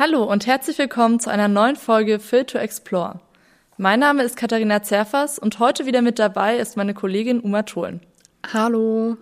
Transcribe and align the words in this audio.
Hallo 0.00 0.22
und 0.22 0.46
herzlich 0.46 0.78
willkommen 0.78 1.18
zu 1.18 1.28
einer 1.28 1.48
neuen 1.48 1.74
Folge 1.74 2.20
Fill 2.20 2.44
to 2.44 2.56
Explore. 2.56 3.18
Mein 3.78 3.98
Name 3.98 4.22
ist 4.22 4.36
Katharina 4.36 4.80
Zerfers 4.80 5.40
und 5.40 5.58
heute 5.58 5.86
wieder 5.86 6.02
mit 6.02 6.20
dabei 6.20 6.58
ist 6.58 6.76
meine 6.76 6.94
Kollegin 6.94 7.40
Uma 7.40 7.64
Tholen. 7.64 8.00
Hallo. 8.52 9.16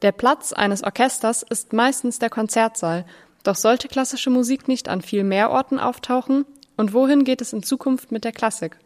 Der 0.00 0.12
Platz 0.12 0.54
eines 0.54 0.82
Orchesters 0.82 1.42
ist 1.42 1.74
meistens 1.74 2.18
der 2.18 2.30
Konzertsaal, 2.30 3.04
doch 3.42 3.56
sollte 3.56 3.88
klassische 3.88 4.30
Musik 4.30 4.66
nicht 4.66 4.88
an 4.88 5.02
viel 5.02 5.24
mehr 5.24 5.50
Orten 5.50 5.78
auftauchen? 5.78 6.46
Und 6.78 6.94
wohin 6.94 7.24
geht 7.24 7.42
es 7.42 7.52
in 7.52 7.62
Zukunft 7.62 8.12
mit 8.12 8.24
der 8.24 8.32
Klassik? 8.32 8.78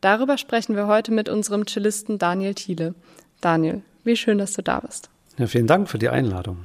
Darüber 0.00 0.38
sprechen 0.38 0.76
wir 0.76 0.86
heute 0.86 1.12
mit 1.12 1.28
unserem 1.28 1.66
Cellisten 1.66 2.18
Daniel 2.18 2.54
Thiele. 2.54 2.94
Daniel, 3.40 3.82
wie 4.04 4.16
schön, 4.16 4.38
dass 4.38 4.52
du 4.52 4.62
da 4.62 4.80
bist. 4.80 5.10
Ja, 5.38 5.46
vielen 5.46 5.66
Dank 5.66 5.88
für 5.88 5.98
die 5.98 6.08
Einladung. 6.08 6.58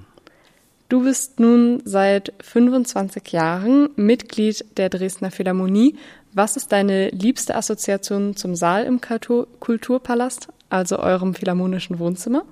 Du 0.90 1.04
bist 1.04 1.40
nun 1.40 1.82
seit 1.86 2.34
25 2.42 3.32
Jahren 3.32 3.90
Mitglied 3.96 4.66
der 4.78 4.90
Dresdner 4.90 5.32
Philharmonie. 5.32 5.96
Was 6.34 6.58
ist 6.58 6.72
deine 6.72 7.10
liebste 7.10 7.56
Assoziation 7.56 8.36
zum 8.36 8.56
Saal 8.56 8.86
im 8.86 9.02
Kultur 9.02 9.48
Kulturpalast, 9.60 10.50
also 10.70 11.00
eurem 11.00 11.34
philharmonischen 11.34 11.98
Wohnzimmer? 11.98 12.44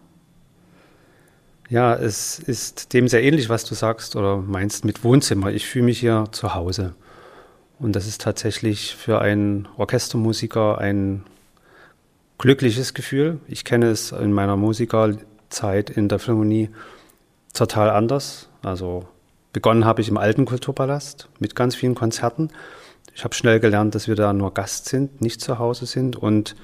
Ja, 1.70 1.96
es 1.96 2.40
ist 2.40 2.94
dem 2.94 3.08
sehr 3.08 3.24
ähnlich, 3.24 3.48
was 3.50 3.64
du 3.64 3.76
sagst 3.76 4.16
oder 4.16 4.38
meinst 4.38 4.86
mit 4.86 5.04
Wohnzimmer. 5.04 5.52
Ich 5.52 5.68
fühle 5.68 5.86
mich 5.86 6.00
hier 6.00 6.26
zu 6.32 6.54
Hause. 6.54 6.96
Und 7.82 7.96
das 7.96 8.06
ist 8.06 8.22
tatsächlich 8.22 8.96
für 8.96 9.22
einen 9.22 9.68
Orchestermusiker 9.76 10.78
ein 10.78 11.24
glückliches 12.38 12.94
Gefühl. 12.94 13.40
Ich 13.48 13.66
kenne 13.66 13.88
es 13.88 14.12
in 14.12 14.32
meiner 14.34 14.56
Musikerzeit 14.56 15.90
in 15.90 16.08
der 16.08 16.20
Philharmonie 16.20 16.70
total 17.54 17.90
anders. 17.90 18.50
Also 18.62 19.08
begonnen 19.52 19.84
habe 19.84 20.02
ich 20.02 20.10
im 20.10 20.18
alten 20.18 20.46
Kulturpalast 20.46 21.28
mit 21.40 21.56
ganz 21.56 21.76
vielen 21.76 21.96
Konzerten. 21.96 22.50
Ich 23.16 23.24
habe 23.24 23.34
schnell 23.34 23.60
gelernt, 23.60 23.96
dass 23.96 24.08
wir 24.08 24.16
da 24.16 24.32
nur 24.32 24.54
Gast 24.54 24.88
sind, 24.88 25.20
nicht 25.20 25.42
zu 25.42 25.58
Hause 25.58 25.88
sind. 25.88 26.16
Und 26.16 26.56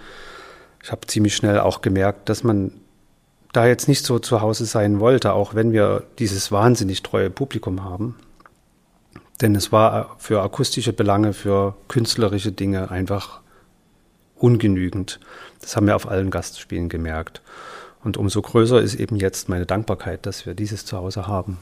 ich 0.84 0.92
habe 0.92 1.08
ziemlich 1.08 1.36
schnell 1.36 1.60
auch 1.60 1.82
gemerkt, 1.82 2.30
dass 2.30 2.44
man 2.44 2.72
da 3.54 3.66
jetzt 3.66 3.88
nicht 3.88 4.06
so 4.06 4.20
zu 4.20 4.42
Hause 4.42 4.66
sein 4.66 5.00
wollte, 5.00 5.34
auch 5.34 5.56
wenn 5.56 5.72
wir 5.72 6.04
dieses 6.20 6.52
wahnsinnig 6.52 7.02
treue 7.02 7.32
Publikum 7.32 7.84
haben. 7.84 8.16
Denn 9.42 9.56
es 9.56 9.72
war 9.72 10.16
für 10.18 10.42
akustische 10.42 10.94
Belange, 10.94 11.34
für 11.34 11.76
künstlerische 11.88 12.52
Dinge 12.52 12.90
einfach 12.90 13.42
ungenügend. 14.36 15.20
Das 15.62 15.76
haben 15.76 15.88
wir 15.88 15.96
auf 15.96 16.08
allen 16.08 16.32
Gastspielen 16.32 16.90
gemerkt. 16.90 17.42
Und 18.04 18.18
umso 18.18 18.42
größer 18.42 18.82
ist 18.82 18.96
eben 18.96 19.16
jetzt 19.18 19.50
meine 19.50 19.66
Dankbarkeit, 19.66 20.26
dass 20.26 20.46
wir 20.46 20.54
dieses 20.54 20.86
zu 20.86 20.98
Hause 20.98 21.28
haben. 21.28 21.58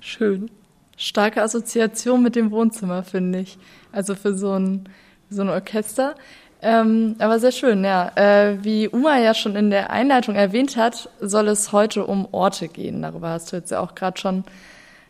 Schön. 0.00 0.50
Starke 0.96 1.42
Assoziation 1.42 2.22
mit 2.22 2.36
dem 2.36 2.50
Wohnzimmer, 2.50 3.02
finde 3.02 3.40
ich. 3.40 3.58
Also 3.92 4.14
für 4.14 4.36
so 4.36 4.52
ein, 4.58 4.88
so 5.30 5.42
ein 5.42 5.48
Orchester. 5.48 6.14
Ähm, 6.60 7.16
aber 7.18 7.40
sehr 7.40 7.50
schön, 7.52 7.84
ja. 7.84 8.12
Äh, 8.14 8.62
wie 8.62 8.88
Uma 8.88 9.18
ja 9.18 9.34
schon 9.34 9.56
in 9.56 9.70
der 9.70 9.90
Einleitung 9.90 10.36
erwähnt 10.36 10.76
hat, 10.76 11.08
soll 11.20 11.48
es 11.48 11.72
heute 11.72 12.06
um 12.06 12.28
Orte 12.30 12.68
gehen. 12.68 13.02
Darüber 13.02 13.30
hast 13.30 13.52
du 13.52 13.56
jetzt 13.56 13.70
ja 13.70 13.80
auch 13.80 13.94
gerade 13.94 14.20
schon 14.20 14.44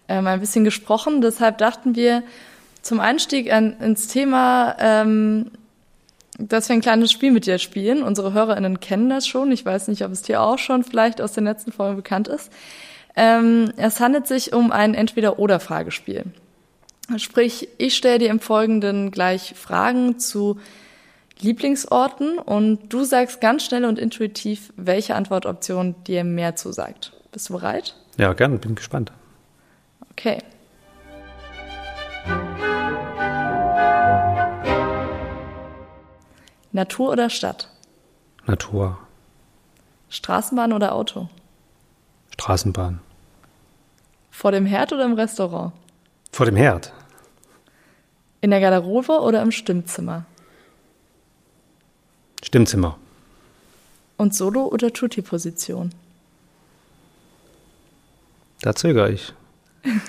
ähm, 0.08 0.26
ein 0.26 0.40
bisschen 0.40 0.64
gesprochen. 0.64 1.20
Deshalb 1.20 1.58
dachten 1.58 1.96
wir 1.96 2.22
zum 2.82 3.00
Einstieg 3.00 3.52
an, 3.52 3.78
ins 3.80 4.08
Thema, 4.08 4.76
ähm, 4.78 5.50
dass 6.38 6.68
wir 6.68 6.74
ein 6.74 6.80
kleines 6.80 7.12
Spiel 7.12 7.30
mit 7.30 7.46
dir 7.46 7.58
spielen. 7.58 8.02
Unsere 8.02 8.32
HörerInnen 8.32 8.80
kennen 8.80 9.08
das 9.08 9.26
schon. 9.26 9.52
Ich 9.52 9.64
weiß 9.64 9.88
nicht, 9.88 10.04
ob 10.04 10.12
es 10.12 10.22
dir 10.22 10.42
auch 10.42 10.58
schon 10.58 10.82
vielleicht 10.82 11.20
aus 11.20 11.32
der 11.32 11.44
letzten 11.44 11.72
Folge 11.72 11.96
bekannt 11.96 12.28
ist. 12.28 12.50
Ähm, 13.14 13.72
es 13.76 14.00
handelt 14.00 14.26
sich 14.26 14.52
um 14.52 14.72
ein 14.72 14.94
Entweder-Oder-Fragespiel. 14.94 16.24
Sprich, 17.16 17.68
ich 17.78 17.94
stelle 17.94 18.18
dir 18.18 18.30
im 18.30 18.40
Folgenden 18.40 19.10
gleich 19.10 19.54
Fragen 19.56 20.18
zu 20.18 20.58
Lieblingsorten 21.40 22.38
und 22.38 22.92
du 22.92 23.04
sagst 23.04 23.40
ganz 23.40 23.64
schnell 23.64 23.84
und 23.84 23.98
intuitiv, 23.98 24.72
welche 24.76 25.14
Antwortoption 25.14 25.94
dir 26.06 26.24
mehr 26.24 26.56
zusagt. 26.56 27.12
Bist 27.32 27.48
du 27.48 27.54
bereit? 27.54 27.96
Ja, 28.16 28.32
gerne, 28.32 28.58
bin 28.58 28.74
gespannt. 28.74 29.12
Okay. 30.12 30.38
Natur 36.72 37.10
oder 37.10 37.28
Stadt? 37.30 37.68
Natur. 38.46 38.98
Straßenbahn 40.08 40.72
oder 40.72 40.94
Auto? 40.94 41.28
Straßenbahn. 42.34 43.00
Vor 44.30 44.52
dem 44.52 44.66
Herd 44.66 44.92
oder 44.92 45.04
im 45.04 45.14
Restaurant? 45.14 45.72
Vor 46.32 46.46
dem 46.46 46.56
Herd. 46.56 46.92
In 48.40 48.50
der 48.50 48.60
Garderobe 48.60 49.20
oder 49.20 49.42
im 49.42 49.52
Stimmzimmer? 49.52 50.24
Stimmzimmer. 52.42 52.98
Und 54.16 54.34
Solo- 54.34 54.68
oder 54.68 54.92
Tutti-Position? 54.92 55.94
Da 58.62 58.74
zögere 58.74 59.12
ich. 59.12 59.32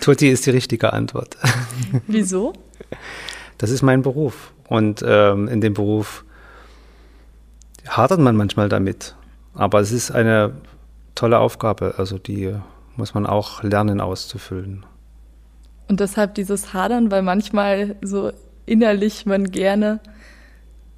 Tutti 0.01 0.29
ist 0.29 0.45
die 0.45 0.51
richtige 0.51 0.93
Antwort. 0.93 1.37
Wieso? 2.07 2.53
Das 3.57 3.69
ist 3.69 3.81
mein 3.81 4.01
Beruf. 4.01 4.53
Und 4.67 5.03
ähm, 5.05 5.47
in 5.47 5.61
dem 5.61 5.73
Beruf 5.73 6.25
hadert 7.87 8.19
man 8.19 8.35
manchmal 8.35 8.69
damit. 8.69 9.15
Aber 9.53 9.79
es 9.79 9.91
ist 9.91 10.11
eine 10.11 10.53
tolle 11.15 11.39
Aufgabe. 11.39 11.95
Also 11.97 12.17
die 12.17 12.55
muss 12.95 13.13
man 13.13 13.25
auch 13.25 13.63
lernen 13.63 14.01
auszufüllen. 14.01 14.85
Und 15.87 15.99
deshalb 15.99 16.35
dieses 16.35 16.73
Hadern, 16.73 17.11
weil 17.11 17.21
manchmal 17.21 17.95
so 18.01 18.31
innerlich 18.65 19.25
man 19.25 19.51
gerne 19.51 19.99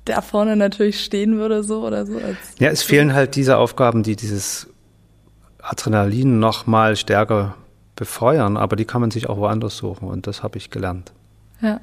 da 0.06 0.22
vorne 0.22 0.56
natürlich 0.56 1.04
stehen 1.04 1.38
würde, 1.38 1.64
so 1.64 1.86
oder 1.86 2.06
so. 2.06 2.20
ja, 2.60 2.70
es 2.70 2.84
fehlen 2.84 3.14
halt 3.14 3.36
diese 3.36 3.58
Aufgaben, 3.58 4.04
die 4.04 4.16
dieses 4.16 4.68
Adrenalin 5.62 6.40
noch 6.40 6.68
mal 6.68 6.96
stärker 6.96 7.56
befeuern, 7.96 8.58
aber 8.58 8.76
die 8.76 8.86
kann 8.86 9.02
man 9.02 9.12
sich 9.12 9.30
auch 9.30 9.38
woanders 9.38 9.78
suchen 9.78 10.08
und 10.08 10.28
das 10.28 10.44
habe 10.44 10.58
ich 10.58 10.70
gelernt. 10.70 11.12
Ja. 11.62 11.80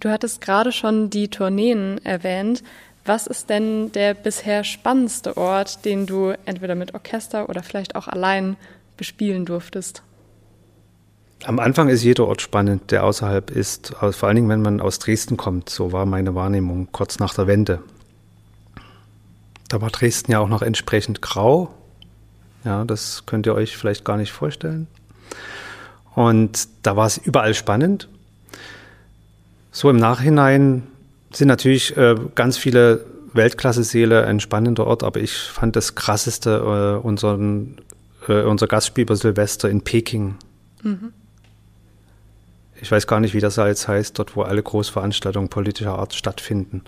Du 0.00 0.10
hattest 0.10 0.40
gerade 0.40 0.70
schon 0.70 1.10
die 1.10 1.28
Tourneen 1.28 2.00
erwähnt. 2.04 2.62
Was 3.04 3.26
ist 3.26 3.50
denn 3.50 3.90
der 3.92 4.14
bisher 4.14 4.64
spannendste 4.64 5.36
Ort, 5.36 5.84
den 5.84 6.06
du 6.06 6.34
entweder 6.44 6.74
mit 6.74 6.94
Orchester 6.94 7.48
oder 7.48 7.62
vielleicht 7.62 7.96
auch 7.96 8.06
allein 8.06 8.56
bespielen 8.96 9.44
durftest? 9.44 10.02
Am 11.44 11.58
Anfang 11.58 11.88
ist 11.88 12.02
jeder 12.02 12.26
Ort 12.26 12.42
spannend, 12.42 12.90
der 12.90 13.04
außerhalb 13.04 13.50
ist, 13.50 13.94
vor 13.94 14.28
allen 14.28 14.36
Dingen, 14.36 14.48
wenn 14.48 14.62
man 14.62 14.80
aus 14.80 14.98
Dresden 14.98 15.36
kommt. 15.36 15.70
So 15.70 15.92
war 15.92 16.04
meine 16.04 16.34
Wahrnehmung 16.34 16.88
kurz 16.92 17.18
nach 17.18 17.34
der 17.34 17.46
Wende. 17.46 17.80
Da 19.68 19.80
war 19.80 19.90
Dresden 19.90 20.32
ja 20.32 20.40
auch 20.40 20.48
noch 20.48 20.62
entsprechend 20.62 21.22
grau. 21.22 21.74
Ja, 22.68 22.84
das 22.84 23.24
könnt 23.24 23.46
ihr 23.46 23.54
euch 23.54 23.78
vielleicht 23.78 24.04
gar 24.04 24.18
nicht 24.18 24.30
vorstellen. 24.30 24.88
Und 26.14 26.68
da 26.82 26.96
war 26.96 27.06
es 27.06 27.16
überall 27.16 27.54
spannend. 27.54 28.08
So 29.72 29.88
im 29.88 29.96
Nachhinein 29.96 30.82
sind 31.32 31.48
natürlich 31.48 31.96
äh, 31.96 32.16
ganz 32.34 32.58
viele 32.58 33.06
Weltklasse-Seele 33.32 34.26
ein 34.26 34.40
spannender 34.40 34.86
Ort, 34.86 35.02
aber 35.02 35.20
ich 35.20 35.32
fand 35.32 35.76
das 35.76 35.94
krasseste 35.94 36.98
äh, 37.02 37.06
unseren, 37.06 37.78
äh, 38.28 38.42
unser 38.42 38.66
Gastspiel 38.66 39.06
bei 39.06 39.14
Silvester 39.14 39.70
in 39.70 39.80
Peking. 39.82 40.34
Mhm 40.82 41.14
ich 42.80 42.90
weiß 42.90 43.06
gar 43.06 43.20
nicht, 43.20 43.34
wie 43.34 43.40
das 43.40 43.56
jetzt 43.56 43.88
heißt, 43.88 44.18
dort, 44.18 44.36
wo 44.36 44.42
alle 44.42 44.62
Großveranstaltungen 44.62 45.48
politischer 45.48 45.98
Art 45.98 46.14
stattfinden. 46.14 46.82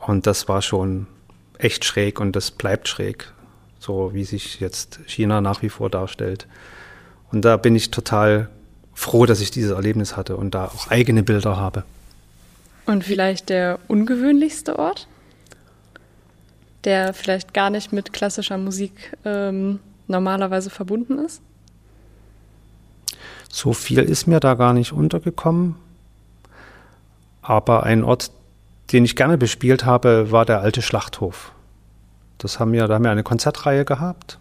Und 0.00 0.26
das 0.26 0.48
war 0.48 0.62
schon 0.62 1.06
echt 1.58 1.84
schräg 1.84 2.20
und 2.20 2.34
das 2.34 2.50
bleibt 2.50 2.88
schräg, 2.88 3.32
so 3.80 4.14
wie 4.14 4.24
sich 4.24 4.60
jetzt 4.60 5.00
China 5.06 5.40
nach 5.40 5.62
wie 5.62 5.70
vor 5.70 5.90
darstellt. 5.90 6.46
Und 7.32 7.44
da 7.44 7.56
bin 7.56 7.74
ich 7.74 7.90
total 7.90 8.48
froh, 8.94 9.26
dass 9.26 9.40
ich 9.40 9.50
dieses 9.50 9.72
Erlebnis 9.72 10.16
hatte 10.16 10.36
und 10.36 10.54
da 10.54 10.66
auch 10.66 10.88
eigene 10.88 11.22
Bilder 11.22 11.56
habe. 11.56 11.84
Und 12.86 13.04
vielleicht 13.04 13.48
der 13.48 13.78
ungewöhnlichste 13.88 14.78
Ort, 14.78 15.08
der 16.84 17.14
vielleicht 17.14 17.54
gar 17.54 17.70
nicht 17.70 17.92
mit 17.92 18.12
klassischer 18.12 18.58
Musik 18.58 19.16
ähm, 19.24 19.80
normalerweise 20.06 20.70
verbunden 20.70 21.18
ist? 21.18 21.40
So 23.50 23.72
viel 23.72 24.00
ist 24.00 24.26
mir 24.26 24.40
da 24.40 24.54
gar 24.54 24.74
nicht 24.74 24.92
untergekommen. 24.92 25.76
Aber 27.42 27.84
ein 27.84 28.04
Ort, 28.04 28.30
den 28.92 29.04
ich 29.04 29.16
gerne 29.16 29.38
bespielt 29.38 29.84
habe, 29.84 30.30
war 30.30 30.44
der 30.44 30.60
alte 30.60 30.82
Schlachthof. 30.82 31.52
Das 32.40 32.58
haben 32.58 32.72
wir, 32.72 32.88
da 32.88 32.94
haben 32.94 33.04
wir 33.04 33.10
eine 33.10 33.22
Konzertreihe 33.22 33.84
gehabt. 33.84 34.38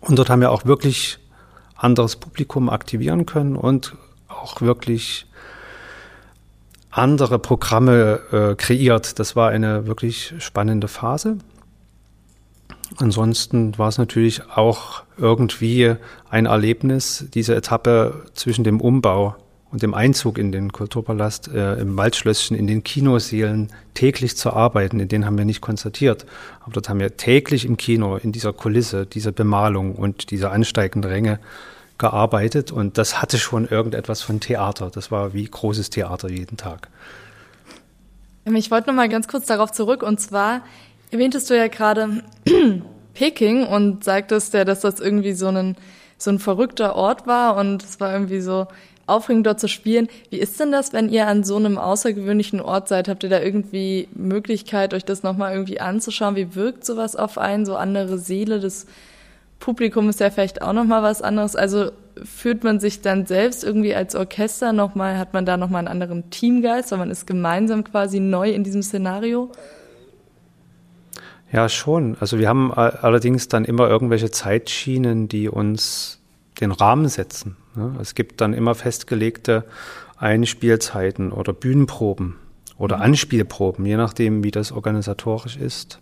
Und 0.00 0.18
dort 0.18 0.30
haben 0.30 0.40
wir 0.40 0.50
auch 0.50 0.66
wirklich 0.66 1.18
anderes 1.76 2.16
Publikum 2.16 2.68
aktivieren 2.68 3.24
können 3.24 3.56
und 3.56 3.94
auch 4.26 4.60
wirklich 4.60 5.26
andere 6.90 7.38
Programme 7.38 8.20
äh, 8.32 8.54
kreiert. 8.56 9.18
Das 9.20 9.36
war 9.36 9.50
eine 9.50 9.86
wirklich 9.86 10.34
spannende 10.40 10.88
Phase. 10.88 11.38
Ansonsten 12.96 13.78
war 13.78 13.88
es 13.88 13.98
natürlich 13.98 14.50
auch 14.50 15.04
irgendwie 15.16 15.94
ein 16.30 16.46
Erlebnis, 16.46 17.26
diese 17.32 17.54
Etappe 17.54 18.24
zwischen 18.34 18.64
dem 18.64 18.80
Umbau 18.80 19.36
und 19.70 19.82
dem 19.82 19.92
Einzug 19.92 20.38
in 20.38 20.50
den 20.50 20.72
Kulturpalast 20.72 21.48
äh, 21.48 21.74
im 21.74 21.96
Waldschlösschen, 21.96 22.56
in 22.56 22.66
den 22.66 22.82
Kinosälen 22.82 23.70
täglich 23.94 24.36
zu 24.36 24.52
arbeiten. 24.52 24.98
In 24.98 25.08
denen 25.08 25.26
haben 25.26 25.36
wir 25.36 25.44
nicht 25.44 25.60
konzertiert, 25.60 26.24
aber 26.60 26.72
dort 26.72 26.88
haben 26.88 27.00
wir 27.00 27.16
täglich 27.16 27.66
im 27.66 27.76
Kino 27.76 28.16
in 28.16 28.32
dieser 28.32 28.52
Kulisse, 28.52 29.04
dieser 29.04 29.32
Bemalung 29.32 29.94
und 29.94 30.30
dieser 30.30 30.52
ansteigenden 30.52 31.10
Ränge 31.10 31.38
gearbeitet. 31.98 32.72
Und 32.72 32.96
das 32.96 33.20
hatte 33.20 33.38
schon 33.38 33.68
irgendetwas 33.68 34.22
von 34.22 34.40
Theater. 34.40 34.90
Das 34.90 35.10
war 35.10 35.34
wie 35.34 35.44
großes 35.44 35.90
Theater 35.90 36.30
jeden 36.30 36.56
Tag. 36.56 36.88
Ich 38.46 38.70
wollte 38.70 38.88
noch 38.88 38.94
mal 38.94 39.08
ganz 39.10 39.28
kurz 39.28 39.46
darauf 39.46 39.72
zurück. 39.72 40.02
Und 40.02 40.18
zwar 40.20 40.62
erwähntest 41.10 41.50
du 41.50 41.56
ja 41.56 41.68
gerade 41.68 42.22
Peking 43.14 43.66
und 43.66 44.04
sagtest 44.04 44.54
ja, 44.54 44.64
dass 44.64 44.80
das 44.80 45.00
irgendwie 45.00 45.32
so 45.32 45.48
ein, 45.48 45.76
so 46.16 46.30
ein 46.30 46.38
verrückter 46.38 46.94
Ort 46.96 47.26
war 47.26 47.56
und 47.56 47.82
es 47.82 48.00
war 48.00 48.12
irgendwie 48.12 48.40
so 48.40 48.66
aufregend 49.08 49.46
dort 49.46 49.60
zu 49.60 49.68
spielen. 49.68 50.08
Wie 50.30 50.38
ist 50.38 50.58
denn 50.60 50.72
das, 50.72 50.92
wenn 50.92 51.08
ihr 51.08 51.26
an 51.26 51.44
so 51.44 51.56
einem 51.56 51.78
außergewöhnlichen 51.78 52.60
Ort 52.60 52.88
seid? 52.88 53.08
Habt 53.08 53.22
ihr 53.22 53.30
da 53.30 53.40
irgendwie 53.40 54.08
Möglichkeit, 54.14 54.94
euch 54.94 55.04
das 55.04 55.22
nochmal 55.22 55.52
irgendwie 55.52 55.80
anzuschauen? 55.80 56.36
Wie 56.36 56.54
wirkt 56.54 56.84
sowas 56.84 57.16
auf 57.16 57.38
einen, 57.38 57.66
so 57.66 57.76
andere 57.76 58.18
Seele 58.18 58.60
des 58.60 58.86
Publikums 59.60 60.10
ist 60.10 60.20
ja 60.20 60.30
vielleicht 60.30 60.62
auch 60.62 60.72
nochmal 60.72 61.02
was 61.02 61.22
anderes. 61.22 61.56
Also 61.56 61.90
fühlt 62.22 62.64
man 62.64 62.80
sich 62.80 63.00
dann 63.00 63.26
selbst 63.26 63.64
irgendwie 63.64 63.94
als 63.94 64.14
Orchester 64.14 64.72
nochmal, 64.72 65.18
hat 65.18 65.34
man 65.34 65.46
da 65.46 65.56
nochmal 65.56 65.80
einen 65.80 65.88
anderen 65.88 66.30
Teamgeist, 66.30 66.90
weil 66.92 66.98
man 66.98 67.10
ist 67.10 67.26
gemeinsam 67.26 67.84
quasi 67.84 68.20
neu 68.20 68.50
in 68.50 68.64
diesem 68.64 68.82
Szenario? 68.82 69.50
Ja, 71.52 71.68
schon. 71.68 72.16
Also 72.20 72.38
wir 72.38 72.48
haben 72.48 72.72
allerdings 72.72 73.48
dann 73.48 73.64
immer 73.64 73.88
irgendwelche 73.88 74.30
Zeitschienen, 74.30 75.28
die 75.28 75.48
uns 75.48 76.20
den 76.60 76.72
Rahmen 76.72 77.08
setzen. 77.08 77.56
Ne? 77.78 77.96
Es 78.00 78.14
gibt 78.14 78.40
dann 78.40 78.52
immer 78.52 78.74
festgelegte 78.74 79.64
Einspielzeiten 80.18 81.32
oder 81.32 81.52
Bühnenproben 81.52 82.36
oder 82.76 82.96
mhm. 82.96 83.02
Anspielproben, 83.02 83.86
je 83.86 83.96
nachdem, 83.96 84.44
wie 84.44 84.50
das 84.50 84.72
organisatorisch 84.72 85.56
ist. 85.56 86.00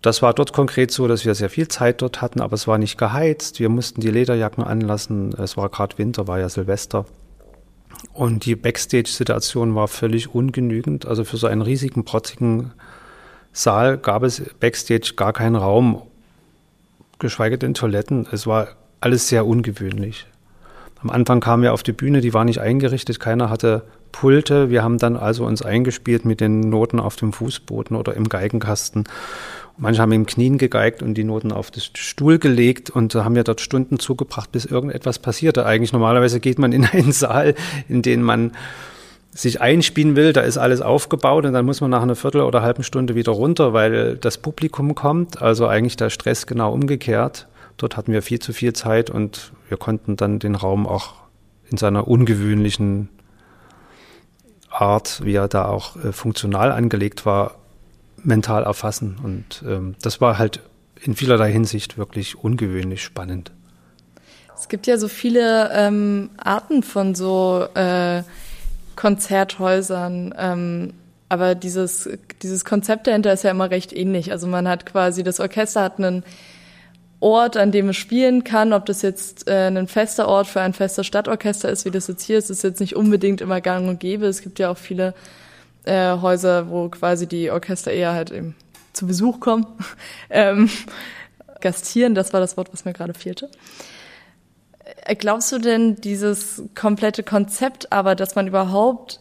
Das 0.00 0.22
war 0.22 0.32
dort 0.32 0.52
konkret 0.52 0.92
so, 0.92 1.08
dass 1.08 1.24
wir 1.24 1.34
sehr 1.34 1.50
viel 1.50 1.66
Zeit 1.66 2.02
dort 2.02 2.22
hatten, 2.22 2.40
aber 2.40 2.54
es 2.54 2.68
war 2.68 2.78
nicht 2.78 2.98
geheizt. 2.98 3.58
Wir 3.58 3.68
mussten 3.68 4.00
die 4.00 4.10
Lederjacken 4.10 4.62
anlassen. 4.62 5.32
Es 5.32 5.56
war 5.56 5.68
gerade 5.70 5.98
Winter, 5.98 6.28
war 6.28 6.38
ja 6.38 6.48
Silvester. 6.48 7.04
Und 8.12 8.44
die 8.44 8.54
Backstage-Situation 8.54 9.74
war 9.74 9.88
völlig 9.88 10.32
ungenügend. 10.32 11.06
Also 11.06 11.24
für 11.24 11.36
so 11.36 11.48
einen 11.48 11.62
riesigen, 11.62 12.04
protzigen 12.04 12.72
Saal 13.52 13.98
gab 13.98 14.22
es 14.22 14.40
Backstage 14.60 15.14
gar 15.16 15.32
keinen 15.32 15.56
Raum, 15.56 16.02
geschweige 17.18 17.58
denn 17.58 17.74
Toiletten. 17.74 18.28
Es 18.30 18.46
war 18.46 18.68
alles 19.00 19.28
sehr 19.28 19.46
ungewöhnlich. 19.46 20.26
Am 21.02 21.10
Anfang 21.10 21.40
kamen 21.40 21.62
wir 21.62 21.72
auf 21.72 21.82
die 21.82 21.92
Bühne, 21.92 22.20
die 22.20 22.34
war 22.34 22.44
nicht 22.44 22.60
eingerichtet, 22.60 23.20
keiner 23.20 23.50
hatte 23.50 23.82
Pulte. 24.10 24.70
Wir 24.70 24.82
haben 24.82 24.98
dann 24.98 25.16
also 25.16 25.44
uns 25.46 25.62
eingespielt 25.62 26.24
mit 26.24 26.40
den 26.40 26.60
Noten 26.60 26.98
auf 26.98 27.16
dem 27.16 27.32
Fußboden 27.32 27.96
oder 27.96 28.14
im 28.14 28.28
Geigenkasten. 28.28 29.04
Manche 29.76 30.02
haben 30.02 30.10
im 30.10 30.26
Knien 30.26 30.58
gegeigt 30.58 31.02
und 31.02 31.14
die 31.14 31.22
Noten 31.22 31.52
auf 31.52 31.70
den 31.70 31.82
Stuhl 31.94 32.40
gelegt 32.40 32.90
und 32.90 33.14
haben 33.14 33.36
ja 33.36 33.44
dort 33.44 33.60
Stunden 33.60 34.00
zugebracht, 34.00 34.50
bis 34.50 34.64
irgendetwas 34.64 35.20
passierte. 35.20 35.64
Eigentlich 35.64 35.92
normalerweise 35.92 36.40
geht 36.40 36.58
man 36.58 36.72
in 36.72 36.84
einen 36.84 37.12
Saal, 37.12 37.54
in 37.88 38.02
den 38.02 38.22
man 38.22 38.52
sich 39.30 39.60
einspielen 39.60 40.16
will, 40.16 40.32
da 40.32 40.40
ist 40.40 40.58
alles 40.58 40.80
aufgebaut 40.80 41.46
und 41.46 41.52
dann 41.52 41.64
muss 41.64 41.80
man 41.80 41.90
nach 41.90 42.02
einer 42.02 42.16
Viertel 42.16 42.40
oder 42.40 42.62
halben 42.62 42.82
Stunde 42.82 43.14
wieder 43.14 43.30
runter, 43.30 43.72
weil 43.72 44.16
das 44.16 44.38
Publikum 44.38 44.96
kommt. 44.96 45.40
Also 45.40 45.68
eigentlich 45.68 45.96
der 45.96 46.10
Stress 46.10 46.48
genau 46.48 46.72
umgekehrt. 46.72 47.46
Dort 47.78 47.96
hatten 47.96 48.12
wir 48.12 48.22
viel 48.22 48.40
zu 48.40 48.52
viel 48.52 48.74
Zeit 48.74 49.08
und 49.08 49.52
wir 49.68 49.78
konnten 49.78 50.16
dann 50.16 50.38
den 50.38 50.54
Raum 50.54 50.86
auch 50.86 51.14
in 51.70 51.78
seiner 51.78 52.06
ungewöhnlichen 52.06 53.08
Art, 54.68 55.24
wie 55.24 55.34
er 55.34 55.48
da 55.48 55.66
auch 55.66 55.96
äh, 55.96 56.12
funktional 56.12 56.72
angelegt 56.72 57.24
war, 57.24 57.56
mental 58.22 58.64
erfassen. 58.64 59.18
Und 59.22 59.64
ähm, 59.66 59.94
das 60.02 60.20
war 60.20 60.38
halt 60.38 60.60
in 61.00 61.14
vielerlei 61.14 61.52
Hinsicht 61.52 61.96
wirklich 61.96 62.36
ungewöhnlich 62.36 63.02
spannend. 63.02 63.52
Es 64.56 64.68
gibt 64.68 64.88
ja 64.88 64.98
so 64.98 65.06
viele 65.06 65.70
ähm, 65.72 66.30
Arten 66.36 66.82
von 66.82 67.14
so 67.14 67.64
äh, 67.74 68.24
Konzerthäusern. 68.96 70.34
Ähm, 70.36 70.94
aber 71.28 71.54
dieses, 71.54 72.08
dieses 72.42 72.64
Konzept 72.64 73.06
dahinter 73.06 73.32
ist 73.32 73.44
ja 73.44 73.52
immer 73.52 73.70
recht 73.70 73.92
ähnlich. 73.92 74.32
Also 74.32 74.48
man 74.48 74.66
hat 74.66 74.86
quasi, 74.86 75.22
das 75.22 75.38
Orchester 75.38 75.82
hat 75.82 75.98
einen 75.98 76.24
Ort, 77.20 77.56
an 77.56 77.72
dem 77.72 77.88
es 77.88 77.96
spielen 77.96 78.44
kann. 78.44 78.72
Ob 78.72 78.86
das 78.86 79.02
jetzt 79.02 79.48
äh, 79.48 79.66
ein 79.66 79.88
fester 79.88 80.28
Ort 80.28 80.46
für 80.46 80.60
ein 80.60 80.72
festes 80.72 81.06
Stadtorchester 81.06 81.68
ist, 81.68 81.84
wie 81.84 81.90
das 81.90 82.06
jetzt 82.06 82.22
hier 82.22 82.38
ist, 82.38 82.50
ist 82.50 82.62
jetzt 82.62 82.80
nicht 82.80 82.96
unbedingt 82.96 83.40
immer 83.40 83.60
gang 83.60 83.88
und 83.88 84.00
gäbe. 84.00 84.26
Es 84.26 84.42
gibt 84.42 84.58
ja 84.58 84.70
auch 84.70 84.78
viele 84.78 85.14
äh, 85.84 86.12
Häuser, 86.18 86.70
wo 86.70 86.88
quasi 86.88 87.26
die 87.26 87.50
Orchester 87.50 87.90
eher 87.90 88.12
halt 88.12 88.30
eben 88.30 88.54
zu 88.92 89.06
Besuch 89.06 89.40
kommen. 89.40 89.66
ähm, 90.30 90.70
gastieren, 91.60 92.14
das 92.14 92.32
war 92.32 92.40
das 92.40 92.56
Wort, 92.56 92.72
was 92.72 92.84
mir 92.84 92.92
gerade 92.92 93.14
fehlte. 93.14 93.50
Äh, 95.04 95.16
glaubst 95.16 95.50
du 95.50 95.58
denn 95.58 95.96
dieses 95.96 96.62
komplette 96.74 97.22
Konzept, 97.22 97.92
aber 97.92 98.14
dass 98.14 98.36
man 98.36 98.46
überhaupt 98.46 99.20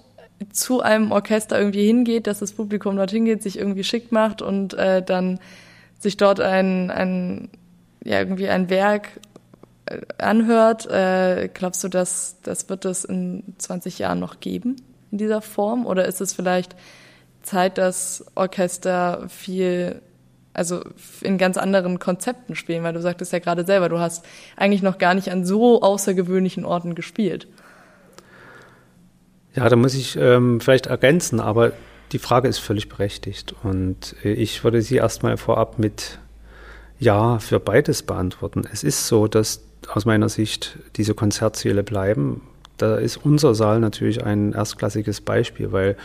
zu 0.51 0.81
einem 0.81 1.11
Orchester 1.11 1.57
irgendwie 1.57 1.88
hingeht, 1.88 2.27
dass 2.27 2.39
das 2.39 2.51
Publikum 2.51 2.95
dorthin 2.95 3.25
geht, 3.25 3.41
sich 3.41 3.57
irgendwie 3.57 3.83
schick 3.83 4.11
macht 4.11 4.41
und 4.44 4.75
äh, 4.75 5.01
dann 5.01 5.39
sich 5.99 6.15
dort 6.17 6.39
ein, 6.39 6.91
ein 6.91 7.49
ja 8.07 8.19
irgendwie 8.19 8.50
ein 8.50 8.69
Werk 8.69 9.19
äh, 9.86 10.00
anhört, 10.18 10.89
äh, 10.89 11.50
glaubst 11.54 11.83
du, 11.83 11.89
dass 11.89 12.38
das 12.42 12.69
wird 12.69 12.86
es 12.86 13.04
in 13.04 13.44
20 13.57 14.00
Jahren 14.00 14.19
noch 14.19 14.39
geben 14.39 14.77
in 15.12 15.18
dieser 15.18 15.42
Form? 15.42 15.86
Oder 15.86 16.06
ist 16.06 16.21
es 16.21 16.33
vielleicht 16.33 16.75
Zeit, 17.44 17.77
dass 17.77 18.25
Orchester 18.36 19.25
viel 19.30 20.01
also 20.54 20.81
in 21.21 21.38
ganz 21.38 21.56
anderen 21.56 22.00
Konzepten 22.00 22.56
spielen, 22.56 22.81
weil 22.81 22.94
du 22.94 23.00
sagtest 23.00 23.31
ja 23.31 23.38
gerade 23.38 23.63
selber, 23.63 23.89
du 23.89 24.00
hast 24.00 24.25
eigentlich 24.56 24.81
noch 24.81 24.98
gar 24.98 25.13
nicht 25.13 25.31
an 25.31 25.45
so 25.45 25.83
außergewöhnlichen 25.83 26.65
Orten 26.65 26.95
gespielt. 26.95 27.48
Ja, 29.54 29.69
da 29.69 29.76
muss 29.76 29.94
ich 29.94 30.16
ähm, 30.16 30.59
vielleicht 30.59 30.87
ergänzen, 30.87 31.40
aber 31.40 31.73
die 32.11 32.18
Frage 32.18 32.47
ist 32.47 32.57
völlig 32.57 32.90
berechtigt. 32.90 33.54
Und 33.61 34.16
äh, 34.23 34.31
ich 34.31 34.64
würde 34.64 34.81
sie 34.81 34.95
erstmal 34.95 35.37
vorab 35.37 35.78
mit 35.78 36.18
Ja 36.99 37.39
für 37.39 37.59
beides 37.59 38.04
beantworten. 38.04 38.63
Es 38.71 38.83
ist 38.83 39.07
so, 39.07 39.27
dass 39.27 39.61
aus 39.87 40.06
meiner 40.06 40.30
Sicht 40.30 40.80
diese 40.95 41.13
Konzertsäle 41.13 41.83
bleiben, 41.83 42.42
da 42.77 42.95
ist 42.95 43.18
unser 43.18 43.56
Saal 43.56 43.80
natürlich 43.80 44.23
ein 44.23 44.54
erstklassiges 44.54 45.21
Beispiel, 45.21 45.71
weil 45.71 45.97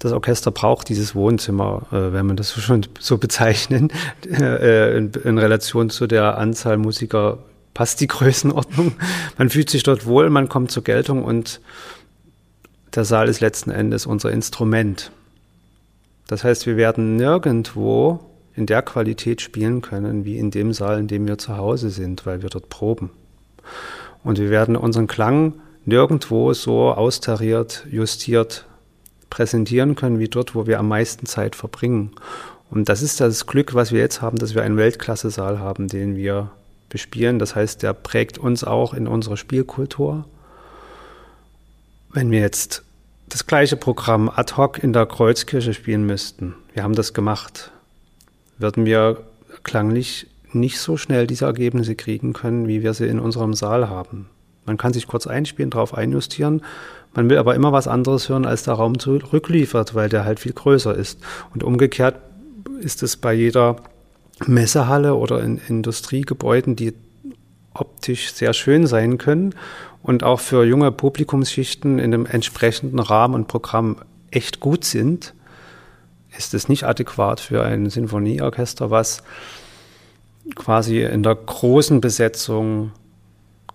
das 0.00 0.12
Orchester 0.12 0.50
braucht 0.50 0.88
dieses 0.88 1.14
Wohnzimmer, 1.14 1.86
äh, 1.90 2.12
wenn 2.12 2.26
man 2.26 2.36
das 2.36 2.52
schon 2.60 2.86
so 2.98 3.18
bezeichnen, 3.18 3.90
äh, 4.28 4.96
in, 4.96 5.12
in, 5.24 5.38
Relation 5.38 5.90
zu 5.90 6.06
der 6.06 6.38
Anzahl 6.38 6.76
Musiker 6.76 7.38
passt 7.74 8.00
die 8.00 8.08
Größenordnung. 8.08 8.92
Man 9.38 9.50
fühlt 9.50 9.70
sich 9.70 9.84
dort 9.84 10.04
wohl, 10.04 10.30
man 10.30 10.48
kommt 10.48 10.72
zur 10.72 10.82
Geltung 10.82 11.22
und 11.22 11.60
der 12.92 13.04
Saal 13.04 13.28
ist 13.28 13.38
letzten 13.38 13.70
Endes 13.70 14.04
unser 14.04 14.32
Instrument. 14.32 15.12
Das 16.26 16.42
heißt, 16.42 16.66
wir 16.66 16.76
werden 16.76 17.14
nirgendwo 17.14 18.18
in 18.58 18.66
der 18.66 18.82
Qualität 18.82 19.40
spielen 19.40 19.80
können, 19.80 20.24
wie 20.24 20.36
in 20.36 20.50
dem 20.50 20.72
Saal, 20.72 20.98
in 20.98 21.06
dem 21.06 21.26
wir 21.28 21.38
zu 21.38 21.56
Hause 21.56 21.90
sind, 21.90 22.26
weil 22.26 22.42
wir 22.42 22.50
dort 22.50 22.68
proben. 22.68 23.10
Und 24.24 24.38
wir 24.38 24.50
werden 24.50 24.76
unseren 24.76 25.06
Klang 25.06 25.54
nirgendwo 25.84 26.52
so 26.52 26.90
austariert, 26.90 27.86
justiert 27.88 28.66
präsentieren 29.30 29.94
können 29.94 30.18
wie 30.18 30.28
dort, 30.28 30.54
wo 30.54 30.66
wir 30.66 30.80
am 30.80 30.88
meisten 30.88 31.26
Zeit 31.26 31.54
verbringen. 31.54 32.10
Und 32.70 32.88
das 32.88 33.00
ist 33.00 33.20
das 33.20 33.46
Glück, 33.46 33.74
was 33.74 33.92
wir 33.92 34.00
jetzt 34.00 34.20
haben, 34.20 34.38
dass 34.38 34.54
wir 34.54 34.62
einen 34.62 34.76
Weltklasse-Saal 34.76 35.60
haben, 35.60 35.86
den 35.86 36.16
wir 36.16 36.50
bespielen. 36.88 37.38
Das 37.38 37.54
heißt, 37.54 37.82
der 37.82 37.92
prägt 37.92 38.38
uns 38.38 38.64
auch 38.64 38.92
in 38.92 39.06
unserer 39.06 39.36
Spielkultur. 39.36 40.24
Wenn 42.12 42.30
wir 42.30 42.40
jetzt 42.40 42.82
das 43.28 43.46
gleiche 43.46 43.76
Programm 43.76 44.28
ad 44.28 44.56
hoc 44.56 44.82
in 44.82 44.92
der 44.92 45.06
Kreuzkirche 45.06 45.74
spielen 45.74 46.06
müssten, 46.06 46.54
wir 46.74 46.82
haben 46.82 46.94
das 46.94 47.12
gemacht, 47.14 47.70
würden 48.58 48.86
wir 48.86 49.18
klanglich 49.62 50.26
nicht 50.52 50.78
so 50.80 50.96
schnell 50.96 51.26
diese 51.26 51.44
Ergebnisse 51.44 51.94
kriegen 51.94 52.32
können, 52.32 52.68
wie 52.68 52.82
wir 52.82 52.94
sie 52.94 53.06
in 53.06 53.20
unserem 53.20 53.54
Saal 53.54 53.88
haben. 53.88 54.28
Man 54.66 54.76
kann 54.76 54.92
sich 54.92 55.06
kurz 55.06 55.26
einspielen, 55.26 55.70
darauf 55.70 55.94
einjustieren. 55.94 56.62
Man 57.14 57.30
will 57.30 57.38
aber 57.38 57.54
immer 57.54 57.72
was 57.72 57.88
anderes 57.88 58.28
hören, 58.28 58.44
als 58.44 58.64
der 58.64 58.74
Raum 58.74 58.98
zurückliefert, 58.98 59.94
weil 59.94 60.08
der 60.08 60.24
halt 60.24 60.40
viel 60.40 60.52
größer 60.52 60.94
ist. 60.94 61.20
Und 61.54 61.64
umgekehrt 61.64 62.16
ist 62.80 63.02
es 63.02 63.16
bei 63.16 63.32
jeder 63.32 63.76
Messehalle 64.46 65.14
oder 65.14 65.42
in 65.42 65.58
Industriegebäuden, 65.68 66.76
die 66.76 66.92
optisch 67.74 68.32
sehr 68.32 68.52
schön 68.52 68.86
sein 68.86 69.18
können 69.18 69.54
und 70.02 70.22
auch 70.22 70.40
für 70.40 70.64
junge 70.64 70.92
Publikumsschichten 70.92 71.98
in 71.98 72.10
dem 72.10 72.26
entsprechenden 72.26 72.98
Rahmen 72.98 73.34
und 73.34 73.48
Programm 73.48 73.96
echt 74.30 74.60
gut 74.60 74.84
sind, 74.84 75.34
ist 76.38 76.54
es 76.54 76.68
nicht 76.68 76.84
adäquat 76.84 77.40
für 77.40 77.64
ein 77.64 77.90
Sinfonieorchester, 77.90 78.90
was 78.90 79.22
quasi 80.54 81.02
in 81.02 81.22
der 81.22 81.34
großen 81.34 82.00
Besetzung, 82.00 82.92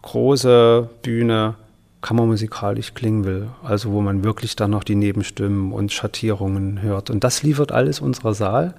große 0.02 0.90
Bühne, 1.04 1.56
kammermusikalisch 2.02 2.94
klingen 2.94 3.26
will. 3.26 3.50
Also 3.64 3.92
wo 3.92 4.02
man 4.02 4.24
wirklich 4.24 4.56
dann 4.56 4.72
noch 4.72 4.84
die 4.84 4.96
Nebenstimmen 4.96 5.72
und 5.72 5.92
Schattierungen 5.92 6.82
hört. 6.82 7.10
Und 7.10 7.24
das 7.24 7.44
liefert 7.44 7.72
alles 7.72 8.00
unser 8.00 8.34
Saal. 8.34 8.74